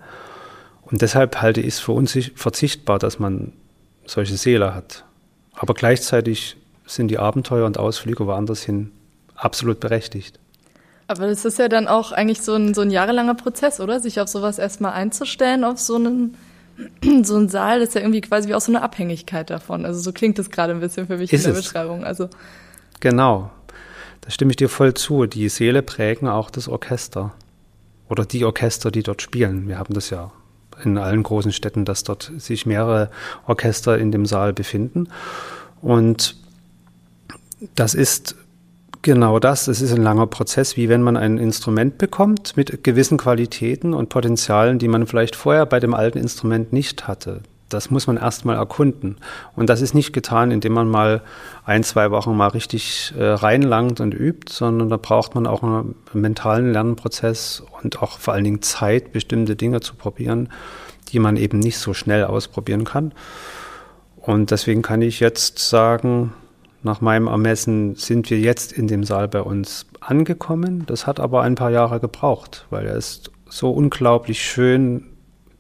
Und 0.83 1.03
deshalb 1.03 1.41
halte 1.41 1.61
ich 1.61 1.75
es 1.75 1.81
für 1.81 1.93
unverzichtbar, 1.93 2.99
dass 2.99 3.19
man 3.19 3.53
solche 4.07 4.37
Säle 4.37 4.75
hat. 4.75 5.05
Aber 5.55 5.75
gleichzeitig 5.75 6.57
sind 6.87 7.09
die 7.09 7.19
Abenteuer 7.19 7.67
und 7.67 7.79
Ausflüge 7.79 8.27
woanders 8.27 8.63
hin 8.63 8.91
absolut 9.35 9.81
berechtigt. 9.81 10.39
Aber 11.07 11.27
das 11.27 11.45
ist 11.45 11.59
ja 11.59 11.69
dann 11.69 11.87
auch 11.87 12.13
eigentlich 12.13 12.41
so 12.43 12.55
ein, 12.55 12.75
so 12.75 12.81
ein 12.81 12.91
jahrelanger 12.91 13.35
Prozess, 13.35 13.81
oder? 13.81 14.01
Sich 14.01 14.21
auf 14.21 14.29
sowas 14.29 14.59
erstmal 14.59 14.93
einzustellen, 14.93 15.65
auf 15.65 15.79
so 15.79 15.97
einen, 15.97 16.37
so 17.23 17.37
einen 17.37 17.49
Saal, 17.49 17.81
das 17.81 17.91
ist 17.91 17.95
ja 17.95 18.01
irgendwie 18.01 18.23
quasi 18.23 18.49
wie 18.49 18.55
auch 18.55 18.61
so 18.61 18.73
eine 18.73 18.83
Abhängigkeit 18.83 19.51
davon. 19.51 19.85
Also 19.85 20.01
so 20.01 20.13
klingt 20.13 20.39
das 20.39 20.51
gerade 20.51 20.73
ein 20.73 20.81
bisschen 20.81 21.07
für 21.07 21.19
mich 21.19 21.33
ist 21.33 21.45
in 21.45 21.53
der 21.53 21.59
es. 21.59 21.67
Beschreibung. 21.67 22.05
Also 22.05 22.29
Genau, 23.01 23.51
da 24.23 24.31
stimme 24.31 24.53
ich 24.53 24.57
dir 24.57 24.71
voll 24.71 24.95
zu. 24.95 25.27
Die 25.27 25.49
Seele 25.51 25.83
prägen 25.83 26.29
auch 26.29 26.51
das 26.51 26.69
Orchester 26.69 27.35
oder 28.09 28.25
die 28.25 28.45
Orchester, 28.45 28.91
die 28.91 29.03
dort 29.03 29.21
spielen. 29.21 29.69
Wir 29.69 29.79
haben 29.79 29.93
das 29.93 30.09
ja 30.09 30.33
in 30.83 30.97
allen 30.99 31.23
großen 31.23 31.53
Städten, 31.53 31.85
dass 31.85 32.05
dort 32.05 32.33
sich 32.39 32.65
mehrere 32.67 33.11
Orchester 33.47 33.99
in 33.99 34.11
dem 34.11 34.25
Saal 34.27 34.53
befinden. 34.53 35.09
Und 35.83 36.37
das 37.75 37.95
ist 37.95 38.37
genau 39.05 39.39
das. 39.39 39.69
Es 39.69 39.81
ist 39.81 39.93
ein 39.93 40.03
langer 40.03 40.27
Prozess, 40.27 40.77
wie 40.77 40.89
wenn 40.89 41.03
man 41.03 41.17
ein 41.17 41.39
Instrument 41.39 41.99
bekommt 41.99 42.57
mit 42.57 42.83
gewissen 42.83 43.19
Qualitäten 43.19 43.95
und 43.95 44.09
Potenzialen, 44.09 44.81
die 44.81 44.89
man 44.89 45.07
vielleicht 45.07 45.37
vorher 45.37 45.67
bei 45.67 45.79
dem 45.79 45.95
alten 45.95 46.19
Instrument 46.19 46.73
nicht 46.73 47.07
hatte. 47.07 47.43
Das 47.69 47.91
muss 47.91 48.07
man 48.07 48.17
erstmal 48.17 48.57
erkunden. 48.57 49.17
Und 49.55 49.71
das 49.71 49.81
ist 49.81 49.95
nicht 49.95 50.13
getan, 50.13 50.51
indem 50.51 50.73
man 50.73 50.89
mal 50.89 51.23
ein, 51.65 51.83
zwei 51.83 52.11
Wochen 52.11 52.37
mal 52.37 52.49
richtig 52.49 53.15
äh, 53.17 53.25
reinlangt 53.25 54.01
und 54.01 54.15
übt, 54.15 54.53
sondern 54.53 54.89
da 54.89 54.97
braucht 54.97 55.35
man 55.35 55.47
auch 55.47 55.63
einen 55.63 55.95
mentalen 56.13 56.73
Lernprozess 56.73 57.63
und 57.83 58.03
auch 58.03 58.19
vor 58.19 58.35
allen 58.35 58.45
Dingen 58.45 58.63
Zeit, 58.63 59.13
bestimmte 59.13 59.57
Dinge 59.57 59.81
zu 59.81 59.95
probieren, 59.95 60.49
die 61.09 61.19
man 61.19 61.37
eben 61.37 61.59
nicht 61.59 61.79
so 61.79 61.95
schnell 61.95 62.25
ausprobieren 62.25 62.85
kann. 62.85 63.13
Und 64.17 64.51
deswegen 64.51 64.83
kann 64.83 65.03
ich 65.03 65.21
jetzt 65.21 65.59
sagen, 65.59 66.33
nach 66.85 67.01
meinem 67.01 67.29
Ermessen 67.29 67.97
sind 67.97 68.29
wir 68.29 68.39
jetzt 68.39 68.73
in 68.73 68.87
dem 68.87 69.05
Saal 69.05 69.27
bei 69.27 69.41
uns 69.41 69.87
angekommen. 70.01 70.85
Das 70.87 71.07
hat 71.07 71.19
aber 71.19 71.43
ein 71.43 71.55
paar 71.55 71.71
Jahre 71.71 71.99
gebraucht, 71.99 72.67
weil 72.69 72.87
er 72.87 72.95
ist 72.95 73.31
so 73.49 73.71
unglaublich 73.71 74.43
schön 74.43 75.07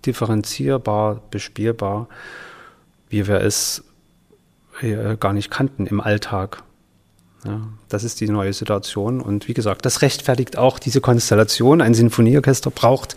differenzierbar, 0.05 1.23
bespielbar, 1.31 2.09
wie 3.09 3.27
wir 3.27 3.41
es 3.41 3.85
äh, 4.83 5.17
gar 5.17 5.33
nicht 5.33 5.51
kannten 5.51 5.87
im 5.87 6.03
Alltag. 6.03 6.63
Ja, 7.47 7.69
das 7.89 8.05
ist 8.05 8.21
die 8.21 8.29
neue 8.29 8.53
Situation. 8.53 9.23
Und 9.23 9.49
wie 9.49 9.55
gesagt, 9.55 9.87
das 9.87 10.03
rechtfertigt 10.03 10.59
auch 10.59 10.79
diese 10.79 11.01
Konstellation. 11.01 11.81
Ein 11.81 11.95
Sinfonieorchester 11.95 12.71
braucht 12.71 13.17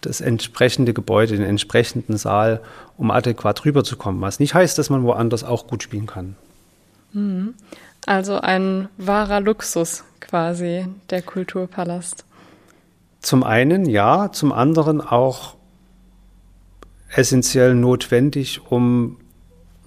das 0.00 0.20
entsprechende 0.20 0.92
Gebäude, 0.92 1.36
den 1.36 1.46
entsprechenden 1.46 2.16
Saal, 2.16 2.60
um 2.96 3.12
adäquat 3.12 3.64
rüberzukommen. 3.64 4.20
Was 4.20 4.40
nicht 4.40 4.54
heißt, 4.54 4.76
dass 4.76 4.90
man 4.90 5.04
woanders 5.04 5.44
auch 5.44 5.68
gut 5.68 5.84
spielen 5.84 6.06
kann. 6.06 6.34
Mhm. 7.12 7.54
Also 8.06 8.40
ein 8.40 8.88
wahrer 8.96 9.40
Luxus 9.40 10.04
quasi, 10.20 10.86
der 11.10 11.22
Kulturpalast. 11.22 12.24
Zum 13.20 13.44
einen 13.44 13.86
ja, 13.86 14.32
zum 14.32 14.52
anderen 14.52 15.00
auch 15.00 15.54
essentiell 17.14 17.74
notwendig, 17.74 18.60
um 18.70 19.18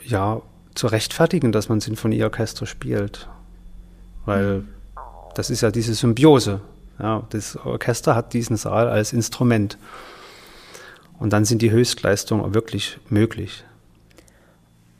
ja 0.05 0.41
zu 0.75 0.87
rechtfertigen, 0.87 1.51
dass 1.51 1.69
man 1.69 1.81
Sinfonieorchester 1.81 2.65
spielt. 2.65 3.27
Weil 4.25 4.63
das 5.35 5.49
ist 5.49 5.61
ja 5.61 5.71
diese 5.71 5.93
Symbiose. 5.93 6.61
Ja, 6.99 7.23
das 7.29 7.57
Orchester 7.57 8.15
hat 8.15 8.33
diesen 8.33 8.55
Saal 8.55 8.87
als 8.87 9.11
Instrument. 9.11 9.77
Und 11.19 11.33
dann 11.33 11.45
sind 11.45 11.61
die 11.61 11.71
Höchstleistungen 11.71 12.53
wirklich 12.53 12.99
möglich. 13.09 13.65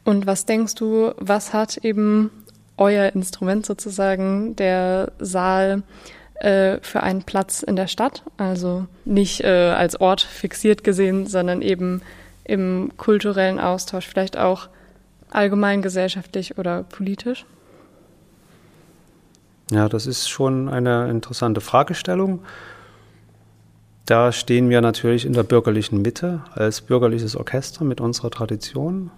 Und 0.05 0.27
was 0.27 0.45
denkst 0.45 0.75
du, 0.75 1.13
was 1.17 1.53
hat 1.53 1.77
eben 1.77 2.29
euer 2.77 3.13
Instrument 3.13 3.65
sozusagen, 3.65 4.55
der 4.55 5.11
Saal, 5.19 5.83
äh, 6.35 6.77
für 6.81 7.01
einen 7.03 7.23
Platz 7.23 7.63
in 7.63 7.75
der 7.75 7.87
Stadt? 7.87 8.23
Also 8.37 8.85
nicht 9.03 9.41
äh, 9.41 9.71
als 9.71 9.99
Ort 9.99 10.21
fixiert 10.21 10.83
gesehen, 10.83 11.25
sondern 11.25 11.61
eben 11.61 12.01
im 12.43 12.91
kulturellen 12.97 13.59
Austausch, 13.59 14.07
vielleicht 14.07 14.37
auch 14.37 14.69
allgemein 15.31 15.81
gesellschaftlich 15.81 16.57
oder 16.57 16.83
politisch? 16.83 17.45
Ja, 19.71 19.89
das 19.89 20.05
ist 20.05 20.29
schon 20.29 20.69
eine 20.69 21.09
interessante 21.09 21.59
Fragestellung. 21.61 22.43
Da 24.05 24.31
stehen 24.31 24.69
wir 24.69 24.81
natürlich 24.81 25.25
in 25.25 25.33
der 25.33 25.41
bürgerlichen 25.41 26.03
Mitte 26.03 26.43
als 26.53 26.81
bürgerliches 26.81 27.35
Orchester 27.35 27.83
mit 27.83 27.99
unserer 27.99 28.29
Tradition. 28.29 29.09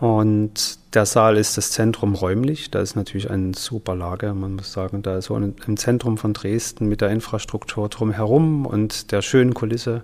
Und 0.00 0.78
der 0.94 1.06
Saal 1.06 1.36
ist 1.36 1.56
das 1.56 1.72
Zentrum 1.72 2.14
räumlich. 2.14 2.70
Da 2.70 2.80
ist 2.80 2.94
natürlich 2.94 3.30
eine 3.30 3.54
super 3.54 3.96
Lage. 3.96 4.32
Man 4.32 4.54
muss 4.54 4.72
sagen, 4.72 5.02
da 5.02 5.20
so 5.20 5.36
im 5.36 5.76
Zentrum 5.76 6.18
von 6.18 6.34
Dresden 6.34 6.88
mit 6.88 7.00
der 7.00 7.10
Infrastruktur 7.10 7.88
drumherum 7.88 8.64
und 8.64 9.10
der 9.10 9.22
schönen 9.22 9.54
Kulisse 9.54 10.02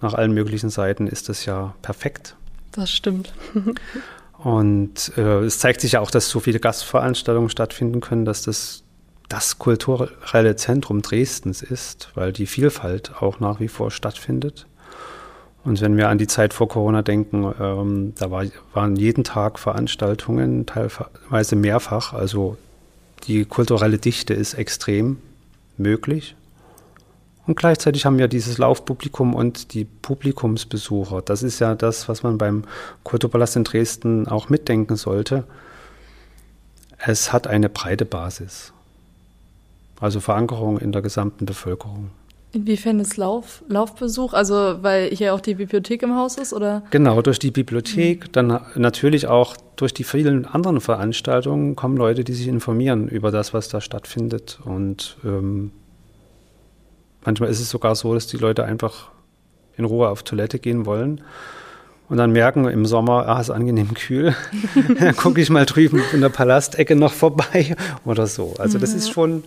nach 0.00 0.14
allen 0.14 0.32
möglichen 0.32 0.70
Seiten 0.70 1.06
ist 1.08 1.28
das 1.28 1.44
ja 1.44 1.74
perfekt. 1.82 2.36
Das 2.72 2.90
stimmt. 2.90 3.32
Und 4.38 5.16
äh, 5.16 5.40
es 5.40 5.58
zeigt 5.58 5.80
sich 5.80 5.92
ja 5.92 6.00
auch, 6.00 6.10
dass 6.10 6.28
so 6.28 6.40
viele 6.40 6.60
Gastveranstaltungen 6.60 7.48
stattfinden 7.48 8.02
können, 8.02 8.26
dass 8.26 8.42
das 8.42 8.82
das 9.28 9.58
kulturelle 9.58 10.56
Zentrum 10.56 11.02
Dresdens 11.02 11.62
ist, 11.62 12.10
weil 12.14 12.32
die 12.32 12.46
Vielfalt 12.46 13.12
auch 13.20 13.40
nach 13.40 13.60
wie 13.60 13.68
vor 13.68 13.90
stattfindet. 13.90 14.66
Und 15.66 15.80
wenn 15.80 15.96
wir 15.96 16.08
an 16.08 16.16
die 16.16 16.28
Zeit 16.28 16.54
vor 16.54 16.68
Corona 16.68 17.02
denken, 17.02 17.52
ähm, 17.60 18.14
da 18.16 18.30
war, 18.30 18.44
waren 18.72 18.94
jeden 18.94 19.24
Tag 19.24 19.58
Veranstaltungen, 19.58 20.64
teilweise 20.64 21.56
mehrfach. 21.56 22.12
Also 22.12 22.56
die 23.24 23.44
kulturelle 23.44 23.98
Dichte 23.98 24.32
ist 24.32 24.54
extrem 24.54 25.18
möglich. 25.76 26.36
Und 27.48 27.56
gleichzeitig 27.56 28.06
haben 28.06 28.16
wir 28.16 28.28
dieses 28.28 28.58
Laufpublikum 28.58 29.34
und 29.34 29.74
die 29.74 29.84
Publikumsbesucher. 29.84 31.20
Das 31.22 31.42
ist 31.42 31.58
ja 31.58 31.74
das, 31.74 32.08
was 32.08 32.22
man 32.22 32.38
beim 32.38 32.62
Kulturpalast 33.02 33.56
in 33.56 33.64
Dresden 33.64 34.28
auch 34.28 34.48
mitdenken 34.48 34.94
sollte. 34.94 35.42
Es 36.96 37.32
hat 37.32 37.48
eine 37.48 37.68
breite 37.68 38.04
Basis. 38.04 38.72
Also 40.00 40.20
Verankerung 40.20 40.78
in 40.78 40.92
der 40.92 41.02
gesamten 41.02 41.44
Bevölkerung. 41.44 42.10
Inwiefern 42.56 43.00
ist 43.00 43.16
Lauf, 43.16 43.62
Laufbesuch? 43.68 44.32
Also 44.32 44.78
weil 44.82 45.10
hier 45.10 45.34
auch 45.34 45.40
die 45.40 45.54
Bibliothek 45.54 46.02
im 46.02 46.14
Haus 46.14 46.38
ist, 46.38 46.52
oder? 46.52 46.82
Genau, 46.90 47.20
durch 47.22 47.38
die 47.38 47.50
Bibliothek, 47.50 48.24
mhm. 48.24 48.32
dann 48.32 48.60
natürlich 48.74 49.26
auch 49.26 49.56
durch 49.76 49.92
die 49.92 50.04
vielen 50.04 50.46
anderen 50.46 50.80
Veranstaltungen 50.80 51.76
kommen 51.76 51.96
Leute, 51.96 52.24
die 52.24 52.32
sich 52.32 52.48
informieren 52.48 53.08
über 53.08 53.30
das, 53.30 53.52
was 53.52 53.68
da 53.68 53.80
stattfindet. 53.80 54.58
Und 54.64 55.16
ähm, 55.24 55.70
Manchmal 57.26 57.50
ist 57.50 57.58
es 57.58 57.68
sogar 57.68 57.96
so, 57.96 58.14
dass 58.14 58.28
die 58.28 58.36
Leute 58.36 58.64
einfach 58.64 59.08
in 59.76 59.84
Ruhe 59.84 60.08
auf 60.08 60.22
Toilette 60.22 60.60
gehen 60.60 60.86
wollen 60.86 61.22
und 62.08 62.18
dann 62.18 62.30
merken 62.30 62.66
im 62.66 62.86
Sommer, 62.86 63.26
ah, 63.26 63.40
ist 63.40 63.50
angenehm 63.50 63.94
kühl. 63.94 64.34
dann 65.00 65.16
gucke 65.16 65.40
ich 65.40 65.50
mal 65.50 65.66
drüben 65.66 66.00
in 66.12 66.20
der 66.20 66.28
Palastecke 66.28 66.94
noch 66.94 67.12
vorbei 67.12 67.74
oder 68.04 68.28
so. 68.28 68.54
Also 68.58 68.78
das 68.78 68.94
ist 68.94 69.10
schon 69.10 69.42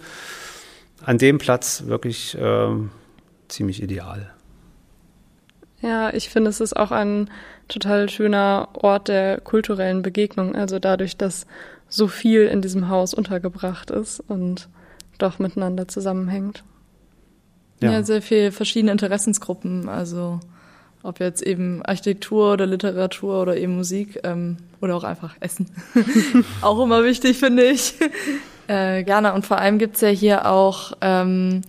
an 1.06 1.18
dem 1.18 1.38
Platz 1.38 1.86
wirklich 1.86 2.38
äh, 2.38 2.68
ziemlich 3.50 3.82
ideal. 3.84 4.32
Ja, 5.82 6.14
ich 6.14 6.30
finde, 6.30 6.50
es 6.50 6.60
ist 6.60 6.76
auch 6.76 6.92
ein 6.92 7.30
total 7.68 8.10
schöner 8.10 8.70
Ort 8.74 9.08
der 9.08 9.40
kulturellen 9.40 10.02
Begegnung. 10.02 10.56
Also 10.56 10.80
dadurch, 10.80 11.16
dass 11.18 11.46
so 11.88 12.08
viel 12.08 12.46
in 12.46 12.62
diesem 12.62 12.90
Haus 12.90 13.14
untergebracht 13.14 13.90
ist 13.92 14.20
und 14.20 14.68
doch 15.18 15.40
miteinander 15.40 15.88
zusammenhängt. 15.88 16.64
Ja. 17.82 17.94
ja, 17.94 18.04
sehr 18.04 18.22
viele 18.22 18.52
verschiedene 18.52 18.92
Interessensgruppen. 18.92 19.88
Also 19.88 20.40
ob 21.02 21.20
jetzt 21.22 21.42
eben 21.42 21.82
Architektur 21.84 22.54
oder 22.54 22.66
Literatur 22.66 23.42
oder 23.42 23.56
eben 23.56 23.78
Musik 23.78 24.20
ähm, 24.24 24.58
oder 24.82 24.96
auch 24.96 25.06
einfach 25.06 25.36
Essen. 25.40 25.72
auch 26.62 26.84
immer 26.84 27.04
wichtig, 27.06 27.38
finde 27.38 27.64
ich. 27.64 27.94
Äh, 28.68 29.04
gerne. 29.04 29.34
Und 29.34 29.46
vor 29.46 29.58
allem 29.60 29.80
gibt's 29.80 30.02
ja 30.02 30.10
hier 30.10 30.46
auch 30.46 30.92
ähm, 31.02 31.62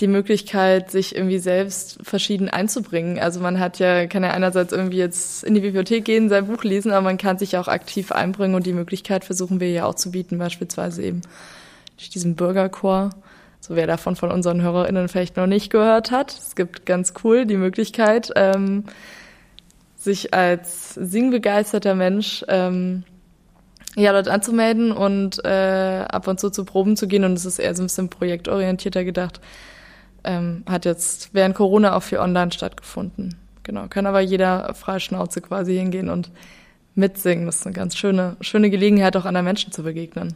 die 0.00 0.06
Möglichkeit, 0.06 0.90
sich 0.90 1.16
irgendwie 1.16 1.38
selbst 1.38 1.98
verschieden 2.02 2.48
einzubringen. 2.48 3.18
Also 3.18 3.40
man 3.40 3.58
hat 3.58 3.78
ja, 3.78 4.06
kann 4.06 4.22
ja 4.22 4.30
einerseits 4.30 4.72
irgendwie 4.72 4.98
jetzt 4.98 5.42
in 5.42 5.54
die 5.54 5.60
Bibliothek 5.60 6.04
gehen, 6.04 6.28
sein 6.28 6.46
Buch 6.46 6.62
lesen, 6.62 6.92
aber 6.92 7.02
man 7.02 7.18
kann 7.18 7.38
sich 7.38 7.56
auch 7.56 7.66
aktiv 7.66 8.12
einbringen 8.12 8.54
und 8.54 8.66
die 8.66 8.72
Möglichkeit 8.72 9.24
versuchen 9.24 9.58
wir 9.58 9.70
ja 9.70 9.86
auch 9.86 9.96
zu 9.96 10.12
bieten, 10.12 10.38
beispielsweise 10.38 11.02
eben 11.02 11.22
durch 11.96 12.10
diesen 12.10 12.36
Bürgerchor. 12.36 13.10
So 13.60 13.74
wer 13.74 13.88
davon 13.88 14.14
von 14.14 14.30
unseren 14.30 14.62
HörerInnen 14.62 15.08
vielleicht 15.08 15.36
noch 15.36 15.48
nicht 15.48 15.70
gehört 15.70 16.12
hat. 16.12 16.32
Es 16.32 16.54
gibt 16.54 16.86
ganz 16.86 17.12
cool 17.24 17.44
die 17.44 17.56
Möglichkeit, 17.56 18.30
ähm, 18.36 18.84
sich 19.96 20.32
als 20.32 20.94
singbegeisterter 20.94 21.96
Mensch 21.96 22.44
ähm, 22.46 23.02
ja, 23.96 24.12
dort 24.12 24.28
anzumelden 24.28 24.92
und 24.92 25.44
äh, 25.44 26.04
ab 26.08 26.28
und 26.28 26.38
zu 26.38 26.50
zu 26.50 26.64
Proben 26.64 26.96
zu 26.96 27.08
gehen. 27.08 27.24
Und 27.24 27.32
es 27.32 27.44
ist 27.44 27.58
eher 27.58 27.74
so 27.74 27.82
ein 27.82 27.86
bisschen 27.86 28.08
projektorientierter 28.08 29.02
gedacht. 29.02 29.40
Ähm, 30.24 30.64
hat 30.68 30.84
jetzt 30.84 31.30
während 31.32 31.54
Corona 31.54 31.96
auch 31.96 32.02
viel 32.02 32.18
online 32.18 32.52
stattgefunden. 32.52 33.36
Genau, 33.62 33.86
kann 33.88 34.06
aber 34.06 34.20
jeder 34.20 34.74
freie 34.74 35.00
Schnauze 35.00 35.40
quasi 35.40 35.76
hingehen 35.76 36.08
und 36.08 36.30
mitsingen. 36.94 37.46
Das 37.46 37.56
ist 37.56 37.66
eine 37.66 37.74
ganz 37.74 37.96
schöne, 37.96 38.36
schöne 38.40 38.70
Gelegenheit, 38.70 39.16
auch 39.16 39.24
anderen 39.24 39.44
Menschen 39.44 39.72
zu 39.72 39.82
begegnen. 39.82 40.34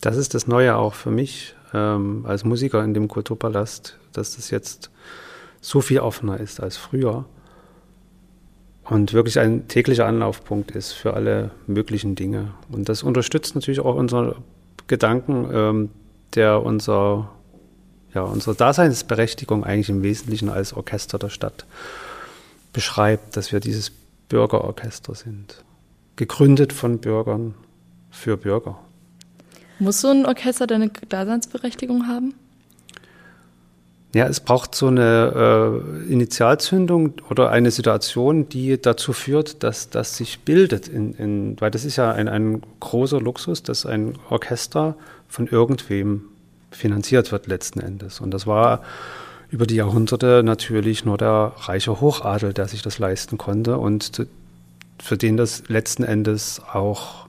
Das 0.00 0.16
ist 0.16 0.34
das 0.34 0.46
Neue 0.46 0.76
auch 0.76 0.94
für 0.94 1.10
mich 1.10 1.54
ähm, 1.72 2.24
als 2.26 2.44
Musiker 2.44 2.82
in 2.84 2.92
dem 2.92 3.08
Kulturpalast, 3.08 3.98
dass 4.12 4.36
das 4.36 4.50
jetzt 4.50 4.90
so 5.60 5.80
viel 5.80 6.00
offener 6.00 6.40
ist 6.40 6.60
als 6.60 6.76
früher 6.76 7.24
und 8.84 9.12
wirklich 9.12 9.38
ein 9.38 9.68
täglicher 9.68 10.06
Anlaufpunkt 10.06 10.72
ist 10.72 10.92
für 10.92 11.14
alle 11.14 11.50
möglichen 11.66 12.14
Dinge. 12.14 12.52
Und 12.70 12.88
das 12.88 13.02
unterstützt 13.02 13.54
natürlich 13.54 13.80
auch 13.80 13.94
unsere 13.94 14.36
Gedanken, 14.88 15.48
ähm, 15.52 15.90
der 16.34 16.62
unser, 16.62 17.30
ja, 18.14 18.22
unsere 18.22 18.54
Daseinsberechtigung 18.54 19.64
eigentlich 19.64 19.88
im 19.88 20.02
Wesentlichen 20.02 20.48
als 20.48 20.72
Orchester 20.74 21.18
der 21.18 21.30
Stadt 21.30 21.66
beschreibt, 22.72 23.36
dass 23.36 23.52
wir 23.52 23.60
dieses 23.60 23.90
Bürgerorchester 24.28 25.14
sind. 25.14 25.64
Gegründet 26.16 26.72
von 26.72 26.98
Bürgern 26.98 27.54
für 28.10 28.36
Bürger. 28.36 28.78
Muss 29.78 30.00
so 30.00 30.08
ein 30.08 30.26
Orchester 30.26 30.66
deine 30.66 30.90
Daseinsberechtigung 31.08 32.06
haben? 32.06 32.34
Ja, 34.14 34.26
es 34.26 34.40
braucht 34.40 34.74
so 34.74 34.88
eine 34.88 35.82
äh, 36.06 36.12
Initialzündung 36.12 37.14
oder 37.30 37.50
eine 37.50 37.70
Situation, 37.70 38.46
die 38.46 38.78
dazu 38.80 39.14
führt, 39.14 39.62
dass 39.62 39.88
das 39.88 40.18
sich 40.18 40.40
bildet. 40.40 40.86
In, 40.86 41.14
in, 41.14 41.60
weil 41.60 41.70
das 41.70 41.86
ist 41.86 41.96
ja 41.96 42.12
ein, 42.12 42.28
ein 42.28 42.62
großer 42.80 43.20
Luxus, 43.22 43.62
dass 43.62 43.86
ein 43.86 44.18
Orchester 44.28 44.96
von 45.28 45.46
irgendwem 45.46 46.26
finanziert 46.72 47.32
wird 47.32 47.46
letzten 47.46 47.80
Endes. 47.80 48.20
Und 48.20 48.32
das 48.32 48.46
war 48.46 48.82
über 49.50 49.66
die 49.66 49.76
Jahrhunderte 49.76 50.42
natürlich 50.44 51.04
nur 51.04 51.18
der 51.18 51.52
reiche 51.56 52.00
Hochadel, 52.00 52.52
der 52.52 52.68
sich 52.68 52.82
das 52.82 52.98
leisten 52.98 53.38
konnte 53.38 53.78
und 53.78 54.26
für 54.98 55.16
den 55.16 55.36
das 55.36 55.68
letzten 55.68 56.04
Endes 56.04 56.60
auch 56.72 57.26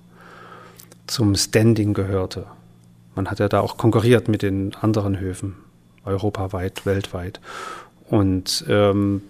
zum 1.08 1.36
Standing 1.36 1.94
gehörte. 1.94 2.46
Man 3.16 3.30
hat 3.30 3.40
ja 3.40 3.50
da 3.50 3.60
auch 3.60 3.78
konkurriert 3.78 4.28
mit 4.28 4.42
den 4.42 4.74
anderen 4.76 5.20
Höfen 5.20 5.56
europaweit, 6.06 6.86
weltweit. 6.86 7.40
Und 8.10 8.66
ähm, 8.70 9.22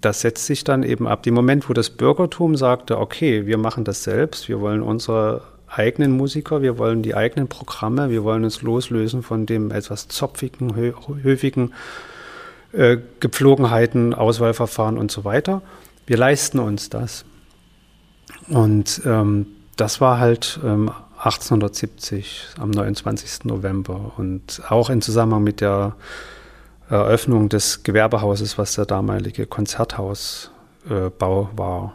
das 0.00 0.20
setzt 0.20 0.46
sich 0.46 0.64
dann 0.64 0.82
eben 0.82 1.06
ab. 1.06 1.22
Dem 1.22 1.34
Moment, 1.34 1.68
wo 1.68 1.72
das 1.72 1.90
Bürgertum 1.90 2.56
sagte, 2.56 2.98
okay, 2.98 3.46
wir 3.46 3.58
machen 3.58 3.84
das 3.84 4.04
selbst, 4.04 4.48
wir 4.48 4.60
wollen 4.60 4.82
unsere 4.82 5.42
eigenen 5.70 6.12
Musiker, 6.12 6.62
wir 6.62 6.78
wollen 6.78 7.02
die 7.02 7.14
eigenen 7.14 7.48
Programme, 7.48 8.10
wir 8.10 8.24
wollen 8.24 8.44
uns 8.44 8.62
loslösen 8.62 9.22
von 9.22 9.46
dem 9.46 9.70
etwas 9.70 10.08
zopfigen, 10.08 10.74
hö 10.74 10.92
höfigen 11.22 11.72
äh, 12.72 12.98
Gepflogenheiten, 13.20 14.14
Auswahlverfahren 14.14 14.98
und 14.98 15.10
so 15.10 15.24
weiter. 15.24 15.62
Wir 16.06 16.16
leisten 16.16 16.58
uns 16.58 16.90
das. 16.90 17.24
Und 18.48 19.02
ähm, 19.04 19.46
das 19.76 20.00
war 20.00 20.18
halt 20.18 20.58
ähm, 20.64 20.90
1870 21.18 22.48
am 22.58 22.70
29. 22.70 23.44
November 23.44 24.12
und 24.16 24.62
auch 24.68 24.90
in 24.90 25.02
Zusammenhang 25.02 25.42
mit 25.42 25.60
der 25.60 25.96
Eröffnung 26.88 27.48
des 27.48 27.82
Gewerbehauses, 27.82 28.56
was 28.56 28.74
der 28.74 28.86
damalige 28.86 29.46
Konzerthausbau 29.46 30.50
äh, 31.52 31.58
war. 31.58 31.94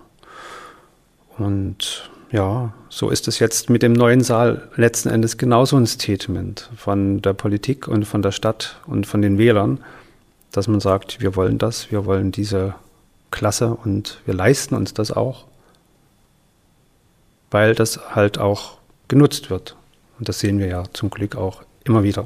Und 1.38 2.12
ja, 2.33 2.73
so 2.89 3.11
ist 3.11 3.27
es 3.27 3.37
jetzt 3.37 3.69
mit 3.69 3.83
dem 3.83 3.93
neuen 3.93 4.21
Saal 4.21 4.67
letzten 4.75 5.09
Endes 5.09 5.37
genauso 5.37 5.77
ein 5.77 5.85
Statement 5.85 6.67
von 6.75 7.21
der 7.21 7.33
Politik 7.33 7.87
und 7.87 8.05
von 8.05 8.23
der 8.23 8.31
Stadt 8.31 8.77
und 8.87 9.05
von 9.05 9.21
den 9.21 9.37
Wählern, 9.37 9.83
dass 10.51 10.67
man 10.67 10.79
sagt, 10.79 11.21
wir 11.21 11.35
wollen 11.35 11.59
das, 11.59 11.91
wir 11.91 12.05
wollen 12.05 12.31
diese 12.31 12.73
Klasse 13.29 13.75
und 13.75 14.19
wir 14.25 14.33
leisten 14.33 14.73
uns 14.73 14.95
das 14.95 15.11
auch, 15.11 15.45
weil 17.51 17.75
das 17.75 18.15
halt 18.15 18.39
auch 18.39 18.77
genutzt 19.07 19.51
wird. 19.51 19.75
Und 20.17 20.27
das 20.27 20.39
sehen 20.39 20.57
wir 20.57 20.67
ja 20.67 20.85
zum 20.91 21.11
Glück 21.11 21.35
auch 21.35 21.61
immer 21.83 22.01
wieder, 22.01 22.25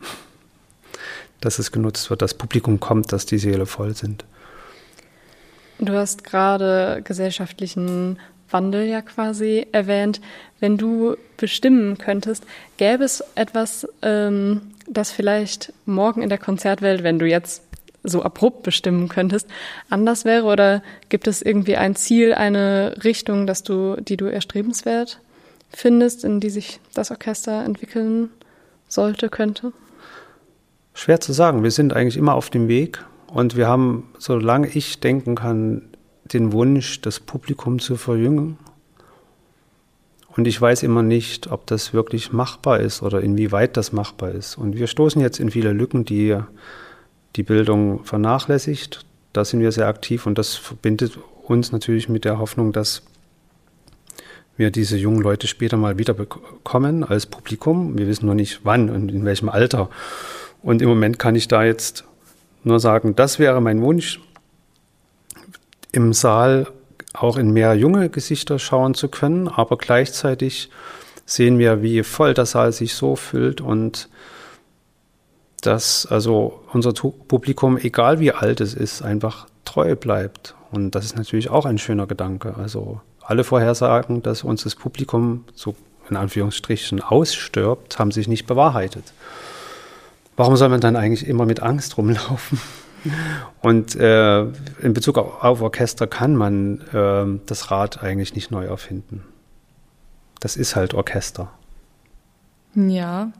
dass 1.40 1.58
es 1.58 1.72
genutzt 1.72 2.10
wird, 2.10 2.22
dass 2.22 2.34
Publikum 2.34 2.78
kommt, 2.78 3.12
dass 3.12 3.26
die 3.26 3.38
Seele 3.38 3.66
voll 3.66 3.96
sind. 3.96 4.24
Du 5.80 5.94
hast 5.94 6.22
gerade 6.22 7.00
gesellschaftlichen 7.02 8.20
Wandel 8.50 8.86
ja 8.86 9.02
quasi 9.02 9.66
erwähnt. 9.72 10.20
Wenn 10.60 10.76
du 10.76 11.16
bestimmen 11.36 11.98
könntest, 11.98 12.44
gäbe 12.76 13.04
es 13.04 13.22
etwas, 13.34 13.86
ähm, 14.02 14.62
das 14.88 15.10
vielleicht 15.10 15.72
morgen 15.86 16.22
in 16.22 16.28
der 16.28 16.38
Konzertwelt, 16.38 17.02
wenn 17.02 17.18
du 17.18 17.26
jetzt 17.26 17.62
so 18.02 18.22
abrupt 18.22 18.62
bestimmen 18.62 19.08
könntest, 19.08 19.48
anders 19.90 20.24
wäre? 20.24 20.44
Oder 20.44 20.82
gibt 21.08 21.26
es 21.26 21.42
irgendwie 21.42 21.76
ein 21.76 21.96
Ziel, 21.96 22.34
eine 22.34 22.94
Richtung, 23.04 23.46
dass 23.46 23.62
du, 23.62 23.96
die 24.00 24.16
du 24.16 24.26
erstrebenswert 24.26 25.20
findest, 25.70 26.24
in 26.24 26.40
die 26.40 26.50
sich 26.50 26.80
das 26.94 27.10
Orchester 27.10 27.64
entwickeln 27.64 28.30
sollte, 28.88 29.28
könnte? 29.28 29.72
Schwer 30.94 31.20
zu 31.20 31.32
sagen. 31.32 31.62
Wir 31.62 31.70
sind 31.70 31.92
eigentlich 31.92 32.16
immer 32.16 32.34
auf 32.34 32.50
dem 32.50 32.68
Weg 32.68 33.04
und 33.28 33.56
wir 33.56 33.68
haben, 33.68 34.08
solange 34.18 34.68
ich 34.68 35.00
denken 35.00 35.34
kann, 35.34 35.87
den 36.32 36.52
Wunsch, 36.52 37.00
das 37.00 37.20
Publikum 37.20 37.78
zu 37.78 37.96
verjüngen. 37.96 38.58
Und 40.36 40.46
ich 40.46 40.60
weiß 40.60 40.84
immer 40.84 41.02
nicht, 41.02 41.50
ob 41.50 41.66
das 41.66 41.92
wirklich 41.92 42.32
machbar 42.32 42.80
ist 42.80 43.02
oder 43.02 43.20
inwieweit 43.20 43.76
das 43.76 43.92
machbar 43.92 44.30
ist. 44.30 44.56
Und 44.56 44.76
wir 44.76 44.86
stoßen 44.86 45.20
jetzt 45.20 45.40
in 45.40 45.50
viele 45.50 45.72
Lücken, 45.72 46.04
die 46.04 46.38
die 47.36 47.42
Bildung 47.42 48.04
vernachlässigt. 48.04 49.04
Da 49.32 49.44
sind 49.44 49.60
wir 49.60 49.72
sehr 49.72 49.88
aktiv 49.88 50.26
und 50.26 50.38
das 50.38 50.54
verbindet 50.54 51.18
uns 51.42 51.72
natürlich 51.72 52.08
mit 52.08 52.24
der 52.24 52.38
Hoffnung, 52.38 52.72
dass 52.72 53.02
wir 54.56 54.70
diese 54.70 54.96
jungen 54.96 55.22
Leute 55.22 55.46
später 55.46 55.76
mal 55.76 55.98
wieder 55.98 56.14
bekommen 56.14 57.04
als 57.04 57.26
Publikum. 57.26 57.96
Wir 57.96 58.06
wissen 58.06 58.26
noch 58.26 58.34
nicht 58.34 58.60
wann 58.64 58.90
und 58.90 59.10
in 59.10 59.24
welchem 59.24 59.48
Alter. 59.48 59.88
Und 60.62 60.82
im 60.82 60.88
Moment 60.88 61.18
kann 61.18 61.36
ich 61.36 61.48
da 61.48 61.64
jetzt 61.64 62.04
nur 62.64 62.80
sagen, 62.80 63.14
das 63.14 63.38
wäre 63.38 63.60
mein 63.60 63.80
Wunsch, 63.82 64.20
im 65.92 66.12
Saal 66.12 66.66
auch 67.14 67.36
in 67.36 67.50
mehr 67.50 67.74
junge 67.74 68.08
Gesichter 68.10 68.58
schauen 68.58 68.94
zu 68.94 69.08
können, 69.08 69.48
aber 69.48 69.76
gleichzeitig 69.76 70.70
sehen 71.26 71.58
wir, 71.58 71.82
wie 71.82 72.02
voll 72.02 72.34
der 72.34 72.46
Saal 72.46 72.72
sich 72.72 72.94
so 72.94 73.16
füllt 73.16 73.60
und 73.60 74.08
dass 75.60 76.06
also 76.06 76.60
unser 76.72 76.92
Publikum, 76.92 77.76
egal 77.78 78.20
wie 78.20 78.32
alt 78.32 78.60
es 78.60 78.74
ist, 78.74 79.02
einfach 79.02 79.46
treu 79.64 79.96
bleibt. 79.96 80.54
Und 80.70 80.94
das 80.94 81.04
ist 81.04 81.16
natürlich 81.16 81.50
auch 81.50 81.66
ein 81.66 81.78
schöner 81.78 82.06
Gedanke. 82.06 82.54
Also 82.56 83.00
alle 83.22 83.44
Vorhersagen, 83.44 84.22
dass 84.22 84.44
uns 84.44 84.62
das 84.62 84.74
Publikum 84.74 85.44
so 85.54 85.74
in 86.08 86.16
Anführungsstrichen 86.16 87.02
ausstirbt, 87.02 87.98
haben 87.98 88.10
sich 88.10 88.28
nicht 88.28 88.46
bewahrheitet. 88.46 89.12
Warum 90.36 90.56
soll 90.56 90.68
man 90.68 90.80
dann 90.80 90.96
eigentlich 90.96 91.26
immer 91.26 91.44
mit 91.44 91.60
Angst 91.60 91.98
rumlaufen? 91.98 92.60
Und 93.62 93.94
äh, 93.96 94.42
in 94.42 94.94
Bezug 94.94 95.18
auf, 95.18 95.42
auf, 95.42 95.62
Orchester 95.62 96.06
kann 96.06 96.36
man 96.36 96.80
äh, 96.92 97.40
das 97.46 97.70
Rad 97.70 98.02
eigentlich 98.02 98.34
nicht 98.34 98.50
neu 98.50 98.66
erfinden. 98.66 99.24
Das 100.40 100.56
ist 100.56 100.76
halt 100.76 100.94
Orchester. 100.94 101.50
Ja, 102.74 103.32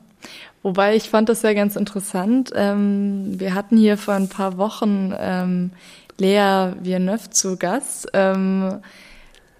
wobei 0.63 0.95
ich 0.95 1.09
fand 1.09 1.29
das 1.29 1.41
ja 1.41 1.53
ganz 1.53 1.75
interessant. 1.75 2.51
Ähm, 2.55 3.39
wir 3.39 3.53
hatten 3.53 3.77
hier 3.77 3.97
vor 3.97 4.15
ein 4.15 4.29
paar 4.29 4.57
Wochen 4.57 5.13
ähm, 5.17 5.71
Lea 6.17 6.73
Villeneuve 6.81 7.29
zu 7.29 7.57
Gast. 7.57 8.09
Ähm, 8.13 8.79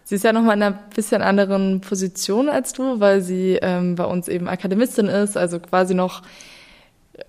Sie 0.09 0.15
ist 0.15 0.23
ja 0.23 0.33
nochmal 0.33 0.57
in 0.57 0.63
einer 0.63 0.79
bisschen 0.95 1.21
anderen 1.21 1.81
Position 1.81 2.49
als 2.49 2.73
du, 2.73 2.99
weil 2.99 3.21
sie 3.21 3.59
ähm, 3.62 3.93
bei 3.93 4.05
uns 4.05 4.27
eben 4.27 4.47
Akademistin 4.47 5.05
ist, 5.05 5.38
also 5.38 5.59
quasi 5.59 5.93
noch, 5.93 6.23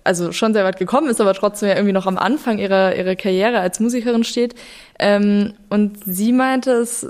also 0.03 0.31
schon 0.31 0.53
sehr 0.53 0.63
weit 0.63 0.77
gekommen 0.77 1.09
ist, 1.09 1.21
aber 1.21 1.33
trotzdem 1.33 1.69
ja 1.69 1.75
irgendwie 1.75 1.93
noch 1.93 2.07
am 2.07 2.17
Anfang 2.17 2.57
ihrer, 2.57 2.95
ihrer 2.95 3.15
Karriere 3.15 3.59
als 3.59 3.79
Musikerin 3.79 4.23
steht. 4.23 4.55
Ähm, 4.99 5.53
und 5.69 5.97
sie 6.05 6.31
meinte, 6.31 6.71
es 6.71 7.07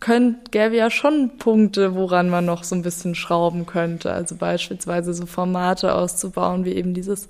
könnt, 0.00 0.52
gäbe 0.52 0.76
ja 0.76 0.90
schon 0.90 1.38
Punkte, 1.38 1.94
woran 1.94 2.30
man 2.30 2.44
noch 2.44 2.64
so 2.64 2.74
ein 2.74 2.82
bisschen 2.82 3.14
schrauben 3.14 3.66
könnte. 3.66 4.12
Also 4.12 4.36
beispielsweise 4.36 5.12
so 5.14 5.26
Formate 5.26 5.94
auszubauen, 5.94 6.64
wie 6.64 6.74
eben 6.74 6.94
dieses 6.94 7.28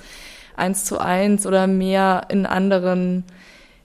eins 0.57 0.85
zu 0.85 0.99
eins 0.99 1.47
oder 1.47 1.67
mehr 1.67 2.27
in 2.29 2.45
anderen 2.45 3.25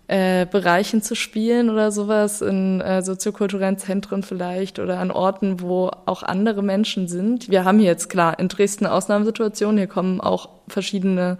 äh, 0.08 0.46
Bereichen 0.46 1.02
zu 1.02 1.16
spielen 1.16 1.70
oder 1.70 1.92
sowas, 1.92 2.42
in 2.42 2.82
äh, 2.82 3.02
soziokulturellen 3.02 3.78
Zentren 3.78 4.22
vielleicht 4.24 4.80
oder 4.80 5.00
an 5.00 5.12
Orten, 5.12 5.62
wo 5.62 5.92
auch 6.06 6.24
andere 6.24 6.62
Menschen 6.62 7.08
sind. 7.08 7.50
Wir 7.50 7.64
haben 7.64 7.80
jetzt 7.80 8.10
klar 8.10 8.38
in 8.38 8.50
Dresden 8.50 8.86
Ausnahmesituationen, 8.86 9.78
hier 9.78 9.88
kommen 9.88 10.20
auch 10.20 10.50
verschiedene 10.68 11.38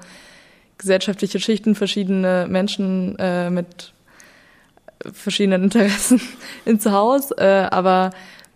gesellschaftliche 0.78 1.40
Schichten, 1.40 1.76
verschiedene 1.76 2.48
Menschen 2.50 3.18
äh, 3.20 3.50
mit 3.50 3.94
verschiedenen 5.12 5.64
Interessen 5.64 6.22
ins 6.66 6.86
Haus, 6.86 7.32
äh, 7.32 7.68
aber 7.70 8.12